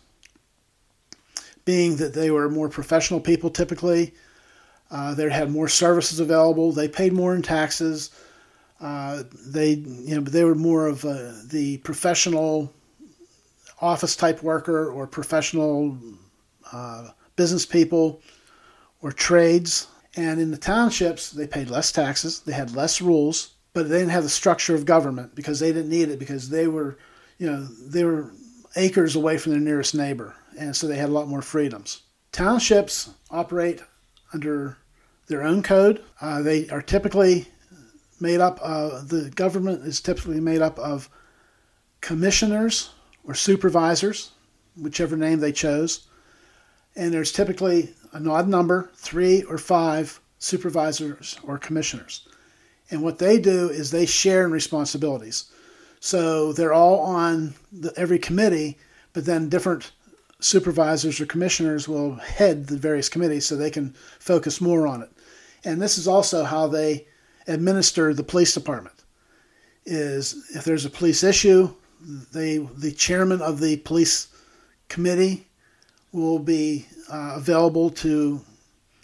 being 1.64 1.96
that 1.96 2.14
they 2.14 2.30
were 2.30 2.48
more 2.48 2.68
professional 2.68 3.20
people 3.20 3.50
typically. 3.50 4.14
Uh, 4.90 5.14
they 5.14 5.28
had 5.30 5.50
more 5.50 5.68
services 5.68 6.18
available. 6.18 6.72
They 6.72 6.88
paid 6.88 7.12
more 7.12 7.34
in 7.34 7.42
taxes. 7.42 8.10
Uh, 8.80 9.24
they, 9.46 9.72
you 9.72 10.16
know, 10.16 10.20
they 10.20 10.44
were 10.44 10.54
more 10.54 10.86
of 10.86 11.04
uh, 11.04 11.32
the 11.44 11.78
professional 11.78 12.72
office 13.80 14.16
type 14.16 14.42
worker 14.42 14.90
or 14.90 15.06
professional 15.06 15.96
uh, 16.72 17.08
business 17.36 17.64
people 17.64 18.20
or 19.00 19.12
trades. 19.12 19.86
And 20.16 20.40
in 20.40 20.50
the 20.50 20.56
townships, 20.56 21.30
they 21.30 21.46
paid 21.46 21.70
less 21.70 21.92
taxes. 21.92 22.40
They 22.40 22.52
had 22.52 22.74
less 22.74 23.00
rules, 23.00 23.54
but 23.72 23.88
they 23.88 23.98
didn't 23.98 24.10
have 24.10 24.24
the 24.24 24.28
structure 24.28 24.74
of 24.74 24.84
government 24.84 25.34
because 25.34 25.60
they 25.60 25.72
didn't 25.72 25.90
need 25.90 26.08
it 26.08 26.18
because 26.18 26.48
they 26.48 26.66
were, 26.66 26.98
you 27.38 27.48
know, 27.48 27.64
they 27.64 28.04
were 28.04 28.32
acres 28.76 29.16
away 29.16 29.38
from 29.38 29.52
their 29.52 29.60
nearest 29.60 29.94
neighbor, 29.94 30.34
and 30.58 30.74
so 30.74 30.86
they 30.86 30.96
had 30.96 31.08
a 31.08 31.12
lot 31.12 31.28
more 31.28 31.42
freedoms. 31.42 32.02
Townships 32.32 33.10
operate 33.30 33.80
under 34.32 34.76
their 35.28 35.42
own 35.42 35.62
code. 35.62 36.02
Uh, 36.20 36.42
they 36.42 36.68
are 36.68 36.82
typically 36.82 37.46
made 38.20 38.40
up 38.40 38.58
of, 38.60 39.08
the 39.08 39.30
government 39.30 39.86
is 39.86 40.00
typically 40.00 40.40
made 40.40 40.62
up 40.62 40.78
of 40.78 41.08
commissioners 42.00 42.90
or 43.28 43.34
supervisors, 43.34 44.32
whichever 44.74 45.16
name 45.16 45.38
they 45.38 45.52
chose. 45.52 46.08
And 46.96 47.12
there's 47.12 47.30
typically 47.30 47.94
an 48.12 48.26
odd 48.26 48.48
number, 48.48 48.90
three 48.96 49.42
or 49.42 49.58
five 49.58 50.18
supervisors 50.38 51.38
or 51.44 51.58
commissioners. 51.58 52.26
And 52.90 53.02
what 53.02 53.18
they 53.18 53.38
do 53.38 53.68
is 53.68 53.90
they 53.90 54.06
share 54.06 54.44
in 54.44 54.50
responsibilities. 54.50 55.52
So 56.00 56.52
they're 56.54 56.72
all 56.72 57.00
on 57.00 57.54
the, 57.70 57.92
every 57.96 58.18
committee, 58.18 58.78
but 59.12 59.26
then 59.26 59.50
different 59.50 59.92
supervisors 60.40 61.20
or 61.20 61.26
commissioners 61.26 61.86
will 61.86 62.14
head 62.14 62.66
the 62.66 62.78
various 62.78 63.08
committees 63.08 63.46
so 63.46 63.56
they 63.56 63.70
can 63.70 63.94
focus 64.18 64.60
more 64.60 64.86
on 64.86 65.02
it. 65.02 65.10
And 65.64 65.82
this 65.82 65.98
is 65.98 66.08
also 66.08 66.44
how 66.44 66.66
they 66.66 67.06
administer 67.46 68.14
the 68.14 68.22
police 68.22 68.54
department. 68.54 68.94
Is 69.84 70.50
if 70.54 70.64
there's 70.64 70.84
a 70.84 70.90
police 70.90 71.24
issue, 71.24 71.74
they 72.00 72.58
the 72.58 72.92
chairman 72.92 73.40
of 73.40 73.60
the 73.60 73.76
police 73.78 74.28
committee 74.88 75.46
will 76.12 76.38
be 76.38 76.86
uh, 77.10 77.34
available 77.36 77.90
to 77.90 78.40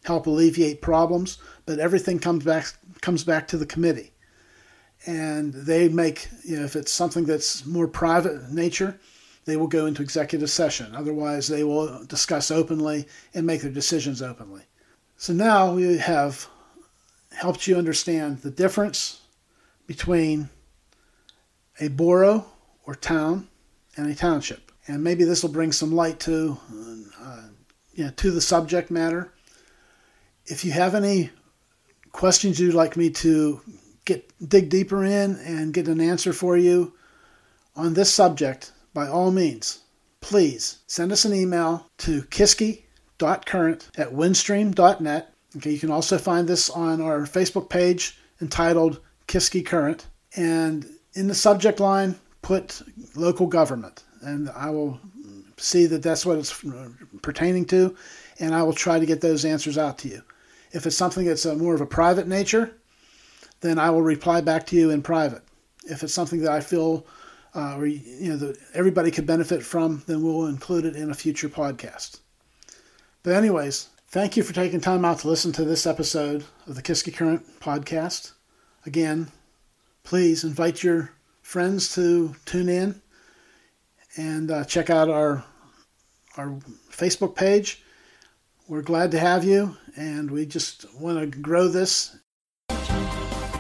help 0.05 0.27
alleviate 0.27 0.81
problems, 0.83 1.39
but 1.67 1.79
everything 1.79 2.19
comes 2.19 2.45
back 2.45 2.73
comes 3.01 3.25
back 3.25 3.49
to 3.49 3.57
the 3.57 3.67
committee. 3.67 4.13
And 5.07 5.53
they 5.53 5.89
make 5.89 6.29
you 6.45 6.57
know 6.57 6.65
if 6.65 6.77
it's 6.77 6.93
something 6.93 7.25
that's 7.25 7.67
more 7.67 7.89
private 7.89 8.51
nature 8.51 8.99
they 9.45 9.57
will 9.57 9.67
go 9.67 9.87
into 9.87 10.03
executive 10.03 10.51
session. 10.51 10.95
Otherwise 10.95 11.49
they 11.49 11.65
will 11.65 12.05
discuss 12.05 12.51
openly 12.51 13.07
and 13.35 13.47
make 13.47 13.63
their 13.63 13.71
decisions 13.71 14.23
openly. 14.23 14.63
So 15.17 15.33
now 15.33 15.75
we 15.75 15.99
have 15.99 16.49
helped 17.33 17.67
you 17.67 17.77
understand 17.77 18.39
the 18.39 18.51
difference 18.51 19.21
between 19.87 20.49
a 21.81 21.89
borough 21.89 22.47
or 22.87 22.95
town 22.95 23.49
and 23.97 24.11
a 24.11 24.15
township 24.15 24.73
and 24.87 25.03
maybe 25.03 25.25
this 25.25 25.43
will 25.43 25.51
bring 25.51 25.73
some 25.73 25.93
light 25.93 26.21
to 26.21 26.59
uh, 27.21 27.43
you 27.95 28.05
know, 28.05 28.11
to 28.17 28.31
the 28.31 28.41
subject 28.41 28.91
matter 28.91 29.33
if 30.47 30.65
you 30.65 30.73
have 30.73 30.95
any 30.95 31.31
questions 32.13 32.61
you'd 32.61 32.75
like 32.75 32.97
me 32.97 33.11
to 33.11 33.61
get 34.05 34.31
dig 34.49 34.69
deeper 34.69 35.05
in 35.05 35.37
and 35.37 35.75
get 35.75 35.89
an 35.89 36.01
answer 36.01 36.33
for 36.33 36.57
you 36.57 36.93
on 37.77 37.95
this 37.95 38.13
subject, 38.13 38.73
by 38.93 39.09
all 39.09 39.31
means, 39.31 39.81
please 40.21 40.79
send 40.87 41.11
us 41.11 41.25
an 41.25 41.35
email 41.35 41.91
to 41.99 42.23
kiski.current 42.23 43.91
at 43.97 44.13
windstream.net. 44.13 45.35
Okay, 45.57 45.71
you 45.71 45.79
can 45.79 45.91
also 45.91 46.19
find 46.19 46.47
this 46.47 46.71
on 46.71 47.01
our 47.01 47.21
Facebook 47.21 47.69
page 47.69 48.19
entitled 48.41 49.01
Kiski 49.27 49.65
Current. 49.65 50.07
And 50.37 50.87
in 51.15 51.29
the 51.29 51.35
subject 51.35 51.81
line, 51.81 52.17
put 52.45 52.83
local 53.17 53.49
government. 53.49 54.05
And 54.21 54.51
I 54.51 54.71
will 54.71 55.01
see 55.57 55.87
that 55.87 56.03
that's 56.03 56.25
what 56.25 56.39
it's 56.39 56.65
pertaining 57.23 57.65
to. 57.67 57.97
And 58.39 58.55
I 58.55 58.63
will 58.63 58.73
try 58.73 59.01
to 59.01 59.07
get 59.07 59.21
those 59.21 59.45
answers 59.45 59.79
out 59.79 59.99
to 59.99 60.09
you. 60.09 60.23
If 60.71 60.87
it's 60.87 60.97
something 60.97 61.25
that's 61.25 61.47
a 61.47 61.57
more 61.57 61.75
of 61.75 61.81
a 61.81 61.87
private 61.87 62.29
nature, 62.29 62.77
then 63.61 63.79
I 63.79 63.91
will 63.91 64.03
reply 64.03 64.41
back 64.41 64.67
to 64.69 64.77
you 64.77 64.91
in 64.91 65.03
private. 65.03 65.43
If 65.85 66.03
it's 66.03 66.13
something 66.13 66.41
that 66.43 66.53
I 66.53 66.61
feel 66.61 67.07
uh, 67.55 67.79
or, 67.79 67.87
you 67.87 68.31
know 68.31 68.37
that 68.37 68.59
everybody 68.75 69.11
could 69.11 69.27
benefit 69.27 69.63
from, 69.63 70.03
then 70.07 70.23
we'll 70.23 70.47
include 70.47 70.85
it 70.85 70.97
in 70.97 71.11
a 71.11 71.15
future 71.15 71.49
podcast. 71.49 72.21
But 73.23 73.35
anyways, 73.35 73.89
thank 74.09 74.37
you 74.37 74.43
for 74.43 74.53
taking 74.53 74.81
time 74.81 75.05
out 75.05 75.21
to 75.21 75.29
listen 75.29 75.53
to 75.53 75.65
this 75.65 75.87
episode 75.87 76.45
of 76.67 76.75
the 76.75 76.83
Kiski 76.83 77.15
Current 77.15 77.61
podcast. 77.61 78.33
Again, 78.85 79.31
please 80.03 80.45
invite 80.45 80.83
your 80.83 81.14
friends 81.45 81.95
to 81.95 82.35
tune 82.45 82.69
in 82.69 83.01
and 84.17 84.51
uh, 84.51 84.65
check 84.65 84.91
out 84.91 85.09
our 85.09 85.45
our 86.37 86.59
Facebook 86.91 87.37
page. 87.37 87.85
We're 88.67 88.83
glad 88.83 89.13
to 89.13 89.21
have 89.21 89.45
you, 89.45 89.77
and 89.97 90.29
we 90.29 90.47
just 90.47 90.93
want 90.99 91.21
to 91.21 91.39
grow 91.39 91.69
this 91.69 92.17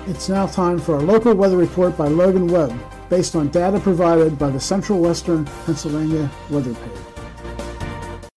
it's 0.07 0.29
now 0.29 0.47
time 0.47 0.79
for 0.79 0.97
our 0.97 1.01
local 1.01 1.33
weather 1.33 1.57
report 1.57 1.97
by 1.97 2.09
Logan 2.09 2.47
Webb, 2.49 2.79
based 3.09 3.35
on 3.35 3.49
data 3.49 3.81
provided 3.81 4.39
by 4.39 4.51
the 4.51 4.61
Central 4.61 5.01
Western 5.01 5.47
Pennsylvania 5.65 6.31
Weather 6.51 6.75
Page. 6.75 8.29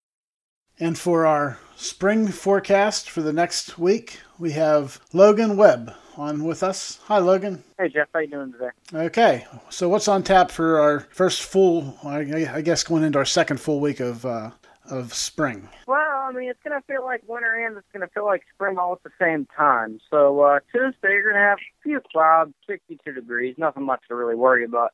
And 0.80 0.98
for 0.98 1.26
our 1.26 1.58
spring 1.76 2.28
forecast 2.28 3.10
for 3.10 3.20
the 3.20 3.34
next 3.34 3.78
week, 3.78 4.20
we 4.38 4.52
have 4.52 5.02
Logan 5.12 5.58
Webb 5.58 5.92
on 6.18 6.44
with 6.44 6.62
us. 6.62 6.98
Hi, 7.04 7.18
Logan. 7.18 7.62
Hey, 7.78 7.88
Jeff. 7.88 8.08
How 8.12 8.20
you 8.20 8.28
doing 8.28 8.52
today? 8.52 8.70
Okay. 8.92 9.46
So, 9.70 9.88
what's 9.88 10.08
on 10.08 10.22
tap 10.22 10.50
for 10.50 10.80
our 10.80 11.00
first 11.10 11.42
full? 11.42 11.96
I 12.04 12.60
guess 12.62 12.82
going 12.82 13.04
into 13.04 13.18
our 13.18 13.24
second 13.24 13.60
full 13.60 13.80
week 13.80 14.00
of 14.00 14.26
uh, 14.26 14.50
of 14.90 15.14
spring? 15.14 15.68
Well, 15.86 15.98
I 15.98 16.32
mean, 16.32 16.48
it's 16.48 16.62
going 16.62 16.78
to 16.78 16.86
feel 16.86 17.04
like 17.04 17.22
winter 17.26 17.54
and 17.54 17.76
it's 17.76 17.86
going 17.92 18.06
to 18.06 18.12
feel 18.12 18.24
like 18.24 18.42
spring 18.54 18.78
all 18.78 18.92
at 18.92 19.02
the 19.02 19.10
same 19.20 19.46
time. 19.56 20.00
So 20.10 20.40
uh, 20.40 20.60
Tuesday, 20.72 21.10
you're 21.10 21.30
going 21.30 21.34
to 21.34 21.48
have 21.48 21.58
a 21.58 21.82
few 21.82 22.00
clouds, 22.12 22.54
62 22.66 23.12
degrees, 23.12 23.54
nothing 23.58 23.84
much 23.84 24.00
to 24.08 24.14
really 24.14 24.34
worry 24.34 24.64
about. 24.64 24.92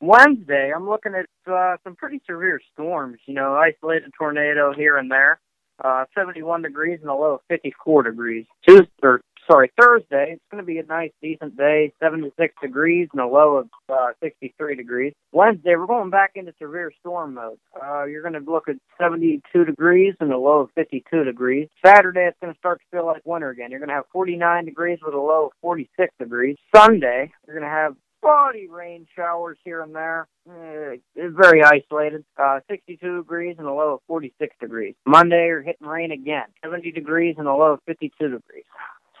Wednesday, 0.00 0.72
I'm 0.74 0.88
looking 0.88 1.14
at 1.14 1.26
uh, 1.50 1.76
some 1.82 1.96
pretty 1.96 2.20
severe 2.28 2.60
storms. 2.72 3.18
You 3.26 3.34
know, 3.34 3.54
isolated 3.54 4.12
tornado 4.18 4.74
here 4.74 4.98
and 4.98 5.10
there. 5.10 5.40
Uh, 5.82 6.04
71 6.14 6.62
degrees 6.62 6.98
and 7.02 7.10
a 7.10 7.14
low 7.14 7.34
of 7.34 7.40
54 7.48 8.04
degrees. 8.04 8.46
Tuesday, 8.66 8.88
or 9.02 9.20
sorry, 9.50 9.70
Thursday, 9.80 10.32
it's 10.32 10.42
going 10.50 10.62
to 10.62 10.66
be 10.66 10.78
a 10.78 10.84
nice, 10.84 11.10
decent 11.22 11.56
day, 11.56 11.92
76 12.02 12.54
degrees 12.60 13.08
and 13.12 13.20
a 13.20 13.26
low 13.26 13.56
of 13.56 13.68
uh, 13.88 14.12
63 14.22 14.76
degrees. 14.76 15.12
Wednesday, 15.32 15.74
we're 15.76 15.86
going 15.86 16.10
back 16.10 16.32
into 16.34 16.52
severe 16.60 16.92
storm 17.00 17.34
mode. 17.34 17.58
Uh, 17.80 18.04
you're 18.04 18.22
going 18.22 18.34
to 18.34 18.50
look 18.50 18.68
at 18.68 18.76
72 19.00 19.64
degrees 19.64 20.14
and 20.20 20.32
a 20.32 20.38
low 20.38 20.60
of 20.60 20.70
52 20.74 21.24
degrees. 21.24 21.68
Saturday, 21.84 22.26
it's 22.28 22.38
going 22.40 22.52
to 22.52 22.58
start 22.58 22.80
to 22.80 22.96
feel 22.96 23.06
like 23.06 23.22
winter 23.24 23.50
again. 23.50 23.70
You're 23.70 23.80
going 23.80 23.88
to 23.88 23.94
have 23.94 24.04
49 24.12 24.64
degrees 24.64 24.98
with 25.04 25.14
a 25.14 25.18
low 25.18 25.46
of 25.46 25.52
46 25.60 26.12
degrees. 26.18 26.56
Sunday, 26.74 27.32
you're 27.46 27.58
going 27.58 27.68
to 27.68 27.74
have 27.74 27.96
spotty 28.18 28.66
rain 28.66 29.06
showers 29.14 29.58
here 29.64 29.82
and 29.82 29.94
there. 29.94 30.26
Uh, 30.48 30.98
it's 31.14 31.36
very 31.36 31.62
isolated. 31.62 32.24
Uh, 32.36 32.60
62 32.68 33.18
degrees 33.18 33.56
and 33.58 33.66
a 33.66 33.72
low 33.72 33.94
of 33.94 34.00
46 34.06 34.54
degrees. 34.60 34.94
Monday, 35.06 35.46
you're 35.46 35.62
hitting 35.62 35.86
rain 35.86 36.10
again. 36.10 36.46
70 36.64 36.92
degrees 36.92 37.36
and 37.38 37.46
a 37.46 37.52
low 37.52 37.72
of 37.74 37.80
52 37.86 38.10
degrees. 38.24 38.64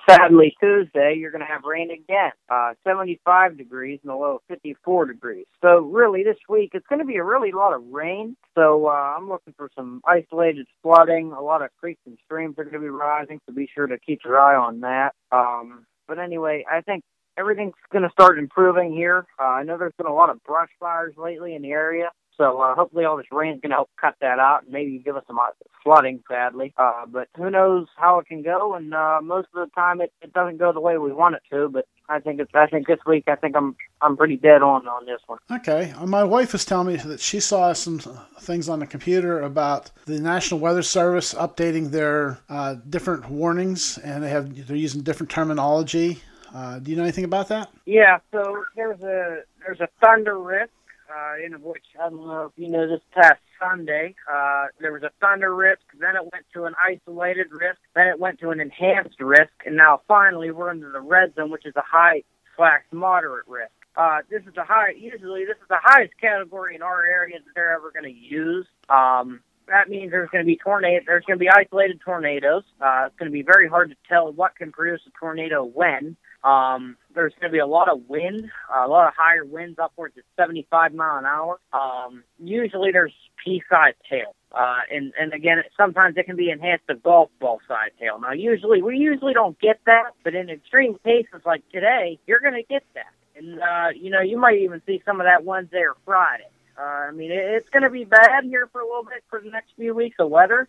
Sadly, 0.08 0.54
Tuesday, 0.60 1.16
you're 1.18 1.32
going 1.32 1.40
to 1.40 1.46
have 1.46 1.62
rain 1.64 1.90
again. 1.90 2.30
Uh, 2.48 2.74
75 2.86 3.58
degrees 3.58 3.98
and 4.02 4.12
a 4.12 4.14
low 4.14 4.36
of 4.36 4.40
54 4.48 5.06
degrees. 5.06 5.46
So, 5.60 5.78
really, 5.78 6.22
this 6.22 6.36
week, 6.48 6.70
it's 6.74 6.86
going 6.86 7.00
to 7.00 7.04
be 7.04 7.16
a 7.16 7.24
really 7.24 7.50
lot 7.50 7.74
of 7.74 7.82
rain. 7.90 8.36
So, 8.54 8.86
uh, 8.86 8.90
I'm 8.90 9.28
looking 9.28 9.54
for 9.56 9.68
some 9.74 10.00
isolated 10.06 10.66
flooding. 10.82 11.32
A 11.32 11.40
lot 11.42 11.62
of 11.62 11.70
creeks 11.80 12.00
and 12.06 12.16
streams 12.24 12.56
are 12.58 12.64
going 12.64 12.74
to 12.74 12.80
be 12.80 12.88
rising, 12.88 13.40
so 13.46 13.52
be 13.52 13.68
sure 13.74 13.88
to 13.88 13.98
keep 13.98 14.20
your 14.24 14.38
eye 14.38 14.54
on 14.54 14.80
that. 14.80 15.14
Um, 15.32 15.86
but 16.06 16.20
anyway, 16.20 16.64
I 16.70 16.82
think 16.82 17.02
everything's 17.36 17.74
going 17.92 18.04
to 18.04 18.10
start 18.10 18.38
improving 18.38 18.92
here. 18.92 19.26
Uh, 19.40 19.44
I 19.44 19.62
know 19.64 19.76
there's 19.76 19.92
been 19.98 20.06
a 20.06 20.14
lot 20.14 20.30
of 20.30 20.42
brush 20.44 20.70
fires 20.78 21.14
lately 21.16 21.54
in 21.54 21.62
the 21.62 21.72
area. 21.72 22.10
So 22.36 22.60
uh, 22.60 22.74
hopefully 22.74 23.04
all 23.04 23.16
this 23.16 23.26
rain's 23.32 23.60
going 23.60 23.70
to 23.70 23.76
help 23.76 23.90
cut 24.00 24.14
that 24.20 24.38
out 24.38 24.64
and 24.64 24.72
maybe 24.72 24.98
give 24.98 25.16
us 25.16 25.24
some 25.26 25.38
uh, 25.38 25.50
flooding, 25.82 26.22
sadly. 26.28 26.74
Uh, 26.76 27.06
but 27.06 27.28
who 27.36 27.50
knows 27.50 27.86
how 27.96 28.18
it 28.18 28.26
can 28.26 28.42
go? 28.42 28.74
And 28.74 28.92
uh, 28.92 29.20
most 29.22 29.48
of 29.54 29.66
the 29.66 29.70
time 29.74 30.00
it, 30.00 30.12
it 30.20 30.32
doesn't 30.32 30.58
go 30.58 30.72
the 30.72 30.80
way 30.80 30.98
we 30.98 31.12
want 31.12 31.36
it 31.36 31.42
to. 31.50 31.68
But 31.68 31.86
I 32.08 32.20
think 32.20 32.40
it's 32.40 32.50
I 32.54 32.66
think 32.66 32.86
this 32.86 32.98
week 33.06 33.24
I 33.26 33.36
think 33.36 33.56
I'm 33.56 33.76
I'm 34.02 34.16
pretty 34.16 34.36
dead 34.36 34.62
on 34.62 34.86
on 34.86 35.06
this 35.06 35.20
one. 35.26 35.38
Okay, 35.50 35.92
uh, 35.96 36.06
my 36.06 36.24
wife 36.24 36.52
was 36.52 36.64
telling 36.64 36.88
me 36.88 36.96
that 36.96 37.20
she 37.20 37.40
saw 37.40 37.72
some 37.72 38.00
things 38.40 38.68
on 38.68 38.80
the 38.80 38.86
computer 38.86 39.40
about 39.40 39.90
the 40.04 40.20
National 40.20 40.60
Weather 40.60 40.82
Service 40.82 41.34
updating 41.34 41.90
their 41.90 42.38
uh, 42.48 42.76
different 42.88 43.30
warnings, 43.30 43.98
and 43.98 44.22
they 44.22 44.30
have 44.30 44.66
they're 44.66 44.76
using 44.76 45.02
different 45.02 45.30
terminology. 45.30 46.22
Uh, 46.54 46.78
do 46.78 46.90
you 46.90 46.96
know 46.96 47.02
anything 47.02 47.24
about 47.24 47.48
that? 47.48 47.70
Yeah, 47.86 48.18
so 48.32 48.64
there's 48.76 49.00
a 49.00 49.42
there's 49.64 49.80
a 49.80 49.88
thunder 50.00 50.38
risk 50.38 50.70
uh, 51.10 51.44
in 51.44 51.52
which 51.62 51.84
I 52.00 52.08
don't 52.08 52.26
know 52.26 52.46
if 52.46 52.52
you 52.56 52.68
know 52.68 52.86
this 52.86 53.00
past 53.12 53.40
Sunday, 53.60 54.14
uh, 54.30 54.66
there 54.80 54.92
was 54.92 55.02
a 55.02 55.10
thunder 55.20 55.54
risk, 55.54 55.82
then 55.98 56.16
it 56.16 56.22
went 56.32 56.44
to 56.54 56.64
an 56.64 56.74
isolated 56.80 57.46
risk, 57.50 57.78
then 57.94 58.08
it 58.08 58.18
went 58.18 58.40
to 58.40 58.50
an 58.50 58.60
enhanced 58.60 59.20
risk, 59.20 59.52
and 59.64 59.76
now 59.76 60.02
finally 60.08 60.50
we're 60.50 60.70
into 60.70 60.90
the 60.90 61.00
red 61.00 61.34
zone, 61.34 61.50
which 61.50 61.66
is 61.66 61.74
a 61.76 61.82
high 61.82 62.22
slash 62.56 62.82
moderate 62.92 63.46
risk. 63.48 63.72
Uh, 63.96 64.18
this 64.30 64.42
is 64.46 64.54
the 64.54 64.64
high. 64.64 64.90
Usually, 64.90 65.44
this 65.46 65.56
is 65.56 65.68
the 65.68 65.80
highest 65.82 66.12
category 66.20 66.74
in 66.74 66.82
our 66.82 67.04
area 67.04 67.38
that 67.38 67.54
they're 67.54 67.74
ever 67.74 67.90
going 67.90 68.04
to 68.04 68.10
use. 68.10 68.66
Um, 68.90 69.40
that 69.68 69.88
means 69.88 70.10
there's 70.10 70.30
going 70.30 70.44
to 70.44 70.46
be 70.46 70.56
tornado. 70.56 71.02
There's 71.06 71.24
going 71.24 71.38
to 71.38 71.42
be 71.42 71.48
isolated 71.48 72.00
tornadoes. 72.04 72.62
Uh, 72.80 73.04
it's 73.06 73.16
going 73.16 73.30
to 73.30 73.32
be 73.32 73.42
very 73.42 73.68
hard 73.68 73.90
to 73.90 73.96
tell 74.08 74.30
what 74.32 74.54
can 74.56 74.70
produce 74.70 75.00
a 75.06 75.10
tornado 75.18 75.64
when. 75.64 76.16
Um, 76.46 76.96
there's 77.12 77.32
going 77.40 77.50
to 77.50 77.52
be 77.52 77.58
a 77.58 77.66
lot 77.66 77.88
of 77.90 78.08
wind, 78.08 78.50
a 78.72 78.86
lot 78.86 79.08
of 79.08 79.14
higher 79.16 79.44
winds, 79.44 79.78
upwards 79.80 80.16
of 80.16 80.22
75 80.36 80.94
mile 80.94 81.18
an 81.18 81.24
hour. 81.24 81.58
Um, 81.72 82.22
usually 82.38 82.92
there's 82.92 83.12
pea-sized 83.44 83.96
hail. 84.08 84.34
Uh, 84.52 84.78
and, 84.90 85.12
and 85.18 85.32
again, 85.32 85.58
sometimes 85.76 86.16
it 86.16 86.24
can 86.24 86.36
be 86.36 86.50
enhanced 86.50 86.86
to 86.88 86.94
golf 86.94 87.30
ball 87.40 87.58
size 87.66 87.90
hail. 87.98 88.20
Now, 88.20 88.32
usually, 88.32 88.80
we 88.80 88.96
usually 88.96 89.34
don't 89.34 89.58
get 89.58 89.80
that, 89.86 90.12
but 90.22 90.34
in 90.36 90.48
extreme 90.48 90.96
cases 91.04 91.40
like 91.44 91.68
today, 91.70 92.18
you're 92.26 92.40
going 92.40 92.54
to 92.54 92.62
get 92.62 92.84
that. 92.94 93.12
And, 93.36 93.60
uh, 93.60 93.88
you 93.94 94.10
know, 94.10 94.20
you 94.20 94.38
might 94.38 94.58
even 94.58 94.80
see 94.86 95.02
some 95.04 95.20
of 95.20 95.26
that 95.26 95.44
Wednesday 95.44 95.82
or 95.82 95.96
Friday. 96.04 96.48
Uh, 96.78 97.08
I 97.08 97.10
mean, 97.10 97.32
it, 97.32 97.38
it's 97.38 97.68
going 97.70 97.82
to 97.82 97.90
be 97.90 98.04
bad 98.04 98.44
here 98.44 98.68
for 98.70 98.80
a 98.80 98.86
little 98.86 99.04
bit 99.04 99.24
for 99.28 99.40
the 99.40 99.50
next 99.50 99.72
few 99.76 99.94
weeks 99.94 100.16
of 100.20 100.30
weather, 100.30 100.68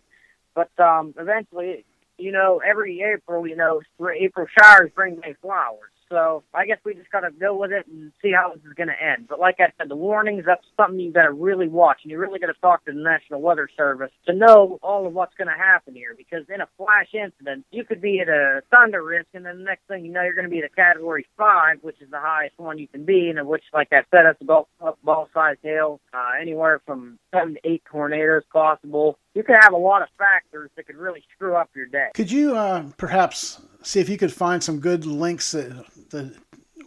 but 0.54 0.70
um, 0.80 1.14
eventually, 1.18 1.84
you 2.18 2.32
know, 2.32 2.60
every 2.66 3.02
April, 3.02 3.46
you 3.46 3.56
know, 3.56 3.80
April 4.18 4.46
showers 4.58 4.90
bring 4.94 5.20
May 5.20 5.34
flowers. 5.40 5.90
So 6.10 6.42
I 6.54 6.66
guess 6.66 6.78
we 6.84 6.94
just 6.94 7.10
got 7.10 7.20
to 7.20 7.30
go 7.30 7.54
with 7.56 7.70
it 7.70 7.86
and 7.86 8.12
see 8.22 8.32
how 8.32 8.52
this 8.54 8.64
is 8.64 8.74
to 8.88 9.02
end. 9.02 9.28
But 9.28 9.40
like 9.40 9.56
I 9.58 9.72
said, 9.78 9.88
the 9.88 9.96
warnings, 9.96 10.44
that's 10.46 10.64
something 10.76 10.98
you 10.98 11.12
got 11.12 11.24
to 11.24 11.32
really 11.32 11.68
watch. 11.68 12.00
And 12.02 12.10
you 12.10 12.18
really 12.18 12.38
got 12.38 12.46
to 12.46 12.60
talk 12.60 12.84
to 12.86 12.92
the 12.92 13.00
National 13.00 13.42
Weather 13.42 13.68
Service 13.76 14.10
to 14.26 14.32
know 14.34 14.78
all 14.82 15.06
of 15.06 15.12
what's 15.12 15.34
to 15.48 15.54
happen 15.54 15.94
here. 15.94 16.14
Because 16.16 16.44
in 16.52 16.60
a 16.60 16.68
flash 16.76 17.08
incident, 17.12 17.66
you 17.70 17.84
could 17.84 18.00
be 18.00 18.20
at 18.20 18.28
a 18.28 18.62
thunder 18.70 19.02
risk, 19.02 19.28
and 19.34 19.44
then 19.44 19.58
the 19.58 19.64
next 19.64 19.86
thing 19.86 20.04
you 20.04 20.12
know, 20.12 20.22
you're 20.22 20.34
to 20.48 20.50
be 20.50 20.60
at 20.60 20.64
a 20.64 20.74
Category 20.74 21.26
5, 21.36 21.78
which 21.82 22.00
is 22.00 22.10
the 22.10 22.20
highest 22.20 22.58
one 22.58 22.78
you 22.78 22.88
can 22.88 23.04
be, 23.04 23.28
and 23.28 23.46
which, 23.46 23.64
like 23.72 23.88
I 23.92 24.02
said, 24.10 24.22
that's 24.24 24.40
about 24.40 24.68
ball-sized 25.04 25.60
hail, 25.62 26.00
uh, 26.14 26.32
anywhere 26.40 26.80
from 26.86 27.18
7 27.34 27.54
to 27.54 27.60
8 27.64 27.82
tornadoes 27.90 28.42
possible 28.52 29.18
you 29.38 29.44
could 29.44 29.56
have 29.60 29.72
a 29.72 29.76
lot 29.76 30.02
of 30.02 30.08
factors 30.18 30.68
that 30.74 30.84
could 30.88 30.96
really 30.96 31.22
screw 31.32 31.54
up 31.54 31.70
your 31.76 31.86
day. 31.86 32.08
Could 32.12 32.28
you 32.28 32.56
uh, 32.56 32.90
perhaps 32.96 33.62
see 33.84 34.00
if 34.00 34.08
you 34.08 34.18
could 34.18 34.32
find 34.32 34.62
some 34.62 34.80
good 34.80 35.06
links 35.06 35.52
that, 35.52 35.86
that 36.10 36.34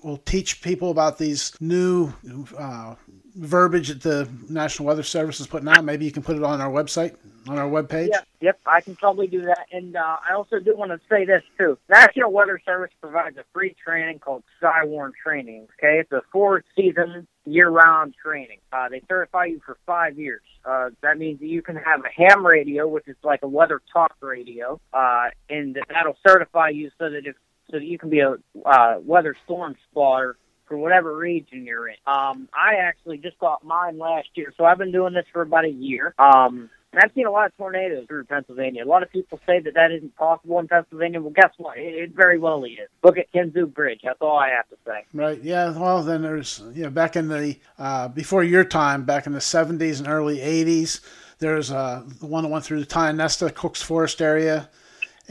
will 0.04 0.18
teach 0.18 0.62
people 0.62 0.92
about 0.92 1.18
these 1.18 1.54
new 1.62 2.12
uh, 2.58 2.96
verbiage 3.36 3.90
that 3.90 4.02
the 4.02 4.30
National 4.50 4.88
Weather 4.88 5.04
Service 5.04 5.40
is 5.40 5.48
putting 5.48 5.68
out? 5.68 5.84
Maybe 5.84 6.06
you 6.06 6.12
can 6.12 6.24
put 6.24 6.36
it 6.36 6.44
on 6.44 6.62
our 6.62 6.70
website, 6.70 7.16
on 7.48 7.58
our 7.58 7.70
webpage. 7.70 8.10
Yep, 8.12 8.28
yep, 8.42 8.60
I 8.66 8.82
can 8.82 8.96
probably 8.96 9.28
do 9.28 9.42
that. 9.42 9.68
And 9.72 9.96
uh, 9.96 10.18
I 10.30 10.34
also 10.34 10.60
do 10.60 10.76
want 10.76 10.92
to 10.92 11.00
say 11.10 11.26
this 11.26 11.44
too: 11.58 11.78
National 11.90 12.32
Weather 12.32 12.60
Service 12.66 12.92
provides 13.02 13.38
a 13.38 13.44
free 13.54 13.76
training 13.84 14.20
called 14.20 14.44
Skywarn 14.62 15.12
Training. 15.22 15.68
Okay, 15.80 16.00
it's 16.00 16.12
a 16.12 16.22
four-season, 16.32 17.28
year-round 17.46 18.16
training. 18.22 18.60
Uh, 18.72 18.90
they 18.90 19.02
certify 19.08 19.46
you 19.46 19.62
for 19.66 19.78
five 19.86 20.18
years. 20.18 20.42
Uh, 20.64 20.90
that 21.02 21.18
means 21.18 21.40
that 21.40 21.48
you 21.48 21.62
can 21.62 21.76
have 21.76 22.02
a 22.02 22.10
ham 22.16 22.46
radio, 22.46 22.88
which 22.88 23.08
is 23.08 23.16
like 23.24 23.42
a 23.44 23.48
weather 23.48 23.82
talk 23.92 24.16
radio, 24.22 24.80
uh, 24.94 25.26
and 25.50 25.80
that'll 25.90 26.18
certify 26.26 26.70
you 26.70 26.92
so 27.00 27.10
that 27.10 27.26
if 27.26 27.36
so 27.70 27.78
that 27.80 27.86
you 27.86 27.98
can 27.98 28.10
be 28.10 28.20
a 28.20 28.36
uh, 28.66 28.98
weather 29.00 29.36
storm 29.46 29.76
spotter 29.90 30.38
for 30.72 30.78
whatever 30.78 31.18
region 31.18 31.66
you're 31.66 31.90
in. 31.90 31.98
Um, 32.08 32.48
I 32.54 32.76
actually 32.76 33.18
just 33.18 33.38
got 33.40 33.66
mine 33.66 33.98
last 33.98 34.30
year, 34.36 34.54
so 34.56 34.64
I've 34.64 34.78
been 34.78 34.94
doing 34.94 35.14
this 35.14 35.26
for 35.34 35.42
about 35.42 35.66
a 35.66 35.70
year. 35.70 36.16
Um, 36.18 36.70
and 36.94 37.02
I've 37.04 37.12
seen 37.14 37.26
a 37.26 37.32
lot 37.32 37.48
of 37.48 37.58
tornadoes 37.58 38.06
through 38.08 38.24
Pennsylvania. 38.24 38.86
A 38.86 38.88
lot 38.88 39.04
of 39.04 39.12
people 39.12 39.38
say 39.46 39.60
that 39.60 39.74
that 39.74 39.92
isn't 39.92 40.16
possible 40.16 40.60
in 40.60 40.70
Pennsylvania. 40.70 41.20
Well, 41.20 41.34
guess 41.36 41.52
what? 41.58 41.78
It, 41.78 41.94
it 41.94 42.16
very 42.16 42.40
well 42.40 42.64
is. 42.64 42.88
Look 43.04 43.18
at 43.18 43.30
Kinzua 43.34 43.74
Bridge. 43.74 44.00
That's 44.06 44.22
all 44.22 44.38
I 44.38 44.50
have 44.50 44.70
to 44.70 44.78
say. 44.86 45.04
Right. 45.14 45.44
Yeah. 45.44 45.78
Well, 45.78 46.04
then 46.04 46.22
there's 46.22 46.64
you 46.74 46.84
know 46.84 46.90
back 46.90 47.18
in 47.18 47.28
the 47.28 47.58
uh, 47.78 48.08
before 48.08 48.42
your 48.42 48.64
time, 48.64 49.04
back 49.04 49.28
in 49.28 49.34
the 49.34 49.40
70s 49.40 50.00
and 50.00 50.08
early 50.08 50.38
80s, 50.38 51.02
there's 51.40 51.70
uh, 51.70 52.04
the 52.22 52.28
one 52.28 52.44
that 52.44 52.50
went 52.50 52.64
through 52.64 52.80
the 52.80 52.86
Tionesta, 52.86 53.54
Cooks 53.54 53.82
Forest 53.82 54.22
area. 54.22 54.70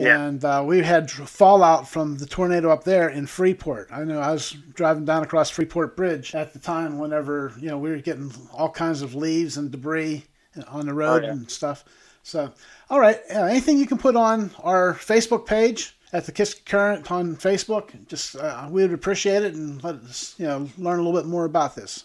And 0.06 0.44
uh, 0.44 0.62
we 0.66 0.82
had 0.82 1.10
fallout 1.10 1.88
from 1.88 2.18
the 2.18 2.26
tornado 2.26 2.70
up 2.70 2.84
there 2.84 3.08
in 3.08 3.26
Freeport. 3.26 3.88
I 3.90 4.04
know 4.04 4.20
I 4.20 4.32
was 4.32 4.52
driving 4.74 5.04
down 5.04 5.22
across 5.22 5.50
Freeport 5.50 5.96
Bridge 5.96 6.34
at 6.34 6.52
the 6.52 6.58
time 6.58 6.98
whenever, 6.98 7.52
you 7.58 7.68
know, 7.68 7.78
we 7.78 7.90
were 7.90 7.98
getting 7.98 8.32
all 8.52 8.70
kinds 8.70 9.02
of 9.02 9.14
leaves 9.14 9.56
and 9.56 9.70
debris 9.70 10.24
on 10.68 10.86
the 10.86 10.94
road 10.94 11.22
oh, 11.22 11.26
yeah. 11.26 11.32
and 11.32 11.50
stuff. 11.50 11.84
So, 12.22 12.52
all 12.88 13.00
right, 13.00 13.18
uh, 13.34 13.44
anything 13.44 13.78
you 13.78 13.86
can 13.86 13.98
put 13.98 14.16
on 14.16 14.50
our 14.62 14.94
Facebook 14.94 15.46
page 15.46 15.96
at 16.12 16.26
the 16.26 16.32
Kiski 16.32 16.64
Current 16.64 17.10
on 17.10 17.36
Facebook, 17.36 18.06
just 18.08 18.36
uh, 18.36 18.68
we 18.70 18.82
would 18.82 18.92
appreciate 18.92 19.42
it 19.42 19.54
and 19.54 19.82
let 19.82 19.96
us, 19.96 20.34
you 20.38 20.46
know, 20.46 20.68
learn 20.76 20.98
a 20.98 21.02
little 21.02 21.18
bit 21.18 21.28
more 21.28 21.44
about 21.44 21.74
this. 21.74 22.04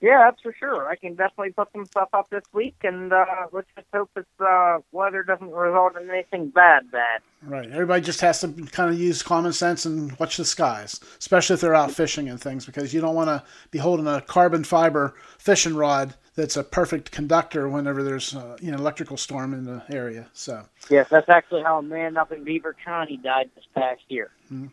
Yeah, 0.00 0.18
that's 0.24 0.40
for 0.40 0.52
sure. 0.52 0.88
I 0.88 0.94
can 0.94 1.14
definitely 1.14 1.50
put 1.50 1.72
some 1.72 1.84
stuff 1.84 2.10
up 2.12 2.30
this 2.30 2.44
week, 2.52 2.76
and 2.84 3.12
uh, 3.12 3.24
let's 3.50 3.66
just 3.74 3.88
hope 3.92 4.08
this 4.14 4.24
uh, 4.38 4.78
weather 4.92 5.24
doesn't 5.24 5.50
result 5.50 5.96
in 6.00 6.08
anything 6.08 6.50
bad. 6.50 6.88
Bad. 6.92 7.20
Right. 7.42 7.68
Everybody 7.68 8.02
just 8.02 8.20
has 8.20 8.40
to 8.42 8.48
kind 8.70 8.92
of 8.92 8.98
use 8.98 9.24
common 9.24 9.52
sense 9.52 9.86
and 9.86 10.16
watch 10.20 10.36
the 10.36 10.44
skies, 10.44 11.00
especially 11.18 11.54
if 11.54 11.60
they're 11.60 11.74
out 11.74 11.90
fishing 11.90 12.28
and 12.28 12.40
things, 12.40 12.64
because 12.64 12.94
you 12.94 13.00
don't 13.00 13.16
want 13.16 13.28
to 13.28 13.42
be 13.72 13.78
holding 13.78 14.06
a 14.06 14.20
carbon 14.20 14.62
fiber 14.62 15.14
fishing 15.38 15.74
rod 15.74 16.14
that's 16.36 16.56
a 16.56 16.62
perfect 16.62 17.10
conductor 17.10 17.68
whenever 17.68 18.04
there's 18.04 18.36
uh, 18.36 18.56
you 18.60 18.70
know 18.70 18.78
electrical 18.78 19.16
storm 19.16 19.52
in 19.52 19.64
the 19.64 19.82
area. 19.90 20.28
So. 20.32 20.62
Yes, 20.88 21.08
that's 21.10 21.28
actually 21.28 21.64
how 21.64 21.78
a 21.78 21.82
man 21.82 22.16
up 22.16 22.30
in 22.30 22.44
Beaver 22.44 22.76
County 22.84 23.16
died 23.16 23.50
this 23.56 23.64
past 23.74 24.02
year. 24.08 24.30
Mm-hmm. 24.52 24.66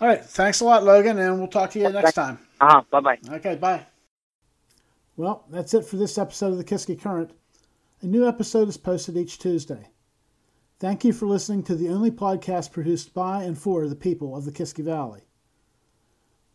All 0.00 0.08
right. 0.08 0.22
Thanks 0.22 0.60
a 0.60 0.64
lot, 0.64 0.84
Logan, 0.84 1.18
and 1.18 1.38
we'll 1.38 1.48
talk 1.48 1.70
to 1.70 1.78
you 1.78 1.88
next 1.88 2.12
time. 2.12 2.38
Uh 2.60 2.66
huh. 2.70 2.82
Bye 2.90 3.00
bye. 3.00 3.18
Okay. 3.36 3.54
Bye. 3.56 3.86
Well, 5.18 5.46
that's 5.50 5.74
it 5.74 5.84
for 5.84 5.96
this 5.96 6.16
episode 6.16 6.52
of 6.52 6.58
the 6.58 6.64
Kiski 6.64 6.96
Current. 6.96 7.32
A 8.02 8.06
new 8.06 8.24
episode 8.24 8.68
is 8.68 8.76
posted 8.76 9.16
each 9.16 9.40
Tuesday. 9.40 9.88
Thank 10.78 11.04
you 11.04 11.12
for 11.12 11.26
listening 11.26 11.64
to 11.64 11.74
the 11.74 11.88
only 11.88 12.12
podcast 12.12 12.70
produced 12.70 13.14
by 13.14 13.42
and 13.42 13.58
for 13.58 13.88
the 13.88 13.96
people 13.96 14.36
of 14.36 14.44
the 14.44 14.52
Kiski 14.52 14.84
Valley. 14.84 15.22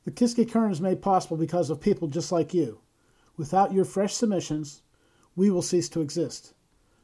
The 0.05 0.11
Kiski 0.11 0.49
Current 0.49 0.71
is 0.71 0.79
made 0.79 1.01
possible 1.01 1.35
because 1.35 1.69
of 1.69 1.81
people 1.81 2.07
just 2.07 2.31
like 2.31 2.53
you. 2.53 2.79
Without 3.35 3.73
your 3.73 3.83
fresh 3.83 4.13
submissions, 4.13 4.81
we 5.35 5.51
will 5.51 5.61
cease 5.61 5.89
to 5.89 5.99
exist. 5.99 6.53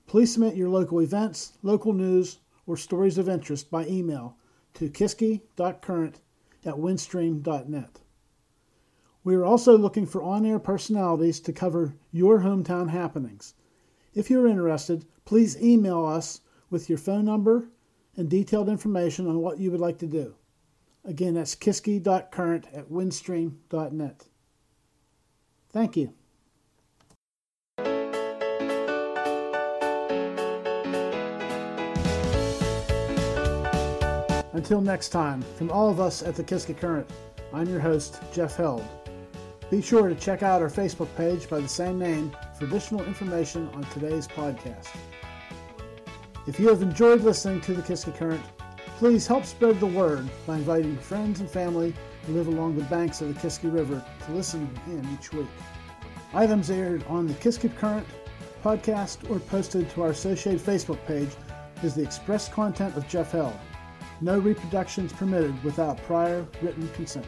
Please 0.07 0.31
submit 0.31 0.55
your 0.55 0.69
local 0.69 1.01
events, 1.01 1.57
local 1.61 1.91
news, 1.91 2.39
or 2.67 2.77
stories 2.77 3.17
of 3.17 3.27
interest 3.27 3.69
by 3.69 3.85
email 3.85 4.37
to 4.75 4.89
kiski.current 4.89 6.21
at 6.63 6.75
windstream.net. 6.75 7.99
We 9.23 9.35
are 9.35 9.45
also 9.45 9.77
looking 9.77 10.05
for 10.05 10.23
on 10.23 10.45
air 10.45 10.59
personalities 10.59 11.39
to 11.41 11.53
cover 11.53 11.95
your 12.11 12.39
hometown 12.39 12.89
happenings. 12.89 13.53
If 14.13 14.29
you're 14.29 14.47
interested, 14.47 15.05
please 15.25 15.61
email 15.61 16.05
us 16.05 16.41
with 16.69 16.89
your 16.89 16.97
phone 16.97 17.25
number 17.25 17.69
and 18.15 18.29
detailed 18.29 18.69
information 18.69 19.27
on 19.27 19.39
what 19.39 19.59
you 19.59 19.71
would 19.71 19.79
like 19.79 19.97
to 19.99 20.07
do. 20.07 20.35
Again, 21.05 21.35
that's 21.35 21.55
kiski.current 21.55 22.67
at 22.73 22.89
windstream.net. 22.89 24.25
Thank 25.71 25.97
you. 25.97 26.13
Until 34.53 34.81
next 34.81 35.09
time, 35.09 35.41
from 35.57 35.71
all 35.71 35.89
of 35.89 35.99
us 36.01 36.21
at 36.21 36.35
the 36.35 36.43
Kiski 36.43 36.77
Current, 36.77 37.09
I'm 37.53 37.69
your 37.69 37.79
host, 37.79 38.19
Jeff 38.33 38.57
Held. 38.57 38.85
Be 39.69 39.81
sure 39.81 40.09
to 40.09 40.15
check 40.15 40.43
out 40.43 40.61
our 40.61 40.69
Facebook 40.69 41.13
page 41.15 41.49
by 41.49 41.59
the 41.59 41.67
same 41.67 41.99
name 41.99 42.35
for 42.57 42.65
additional 42.65 43.03
information 43.03 43.69
on 43.73 43.83
today's 43.91 44.27
podcast. 44.27 44.89
If 46.47 46.59
you 46.59 46.69
have 46.69 46.81
enjoyed 46.81 47.21
listening 47.21 47.61
to 47.61 47.73
the 47.73 47.81
Kiski 47.81 48.15
Current, 48.15 48.43
Please 48.99 49.25
help 49.25 49.45
spread 49.45 49.79
the 49.79 49.85
word 49.85 50.29
by 50.45 50.57
inviting 50.57 50.97
friends 50.97 51.39
and 51.39 51.49
family 51.49 51.93
who 52.27 52.33
live 52.33 52.47
along 52.47 52.75
the 52.75 52.83
banks 52.83 53.21
of 53.21 53.33
the 53.33 53.39
Kiski 53.39 53.73
River 53.73 54.05
to 54.25 54.31
listen 54.33 54.69
in 54.87 55.07
each 55.13 55.31
week. 55.31 55.47
Items 56.33 56.69
aired 56.69 57.05
on 57.07 57.25
the 57.25 57.33
Kiski 57.35 57.73
Current 57.77 58.05
podcast 58.61 59.29
or 59.29 59.39
posted 59.39 59.89
to 59.91 60.01
our 60.03 60.09
associated 60.09 60.59
Facebook 60.61 60.99
page 61.05 61.29
is 61.81 61.95
the 61.95 62.03
express 62.03 62.49
content 62.49 62.97
of 62.97 63.07
Jeff 63.07 63.31
Held. 63.31 63.57
No 64.19 64.37
reproductions 64.37 65.13
permitted 65.13 65.63
without 65.63 66.03
prior 66.03 66.45
written 66.61 66.89
consent. 66.89 67.25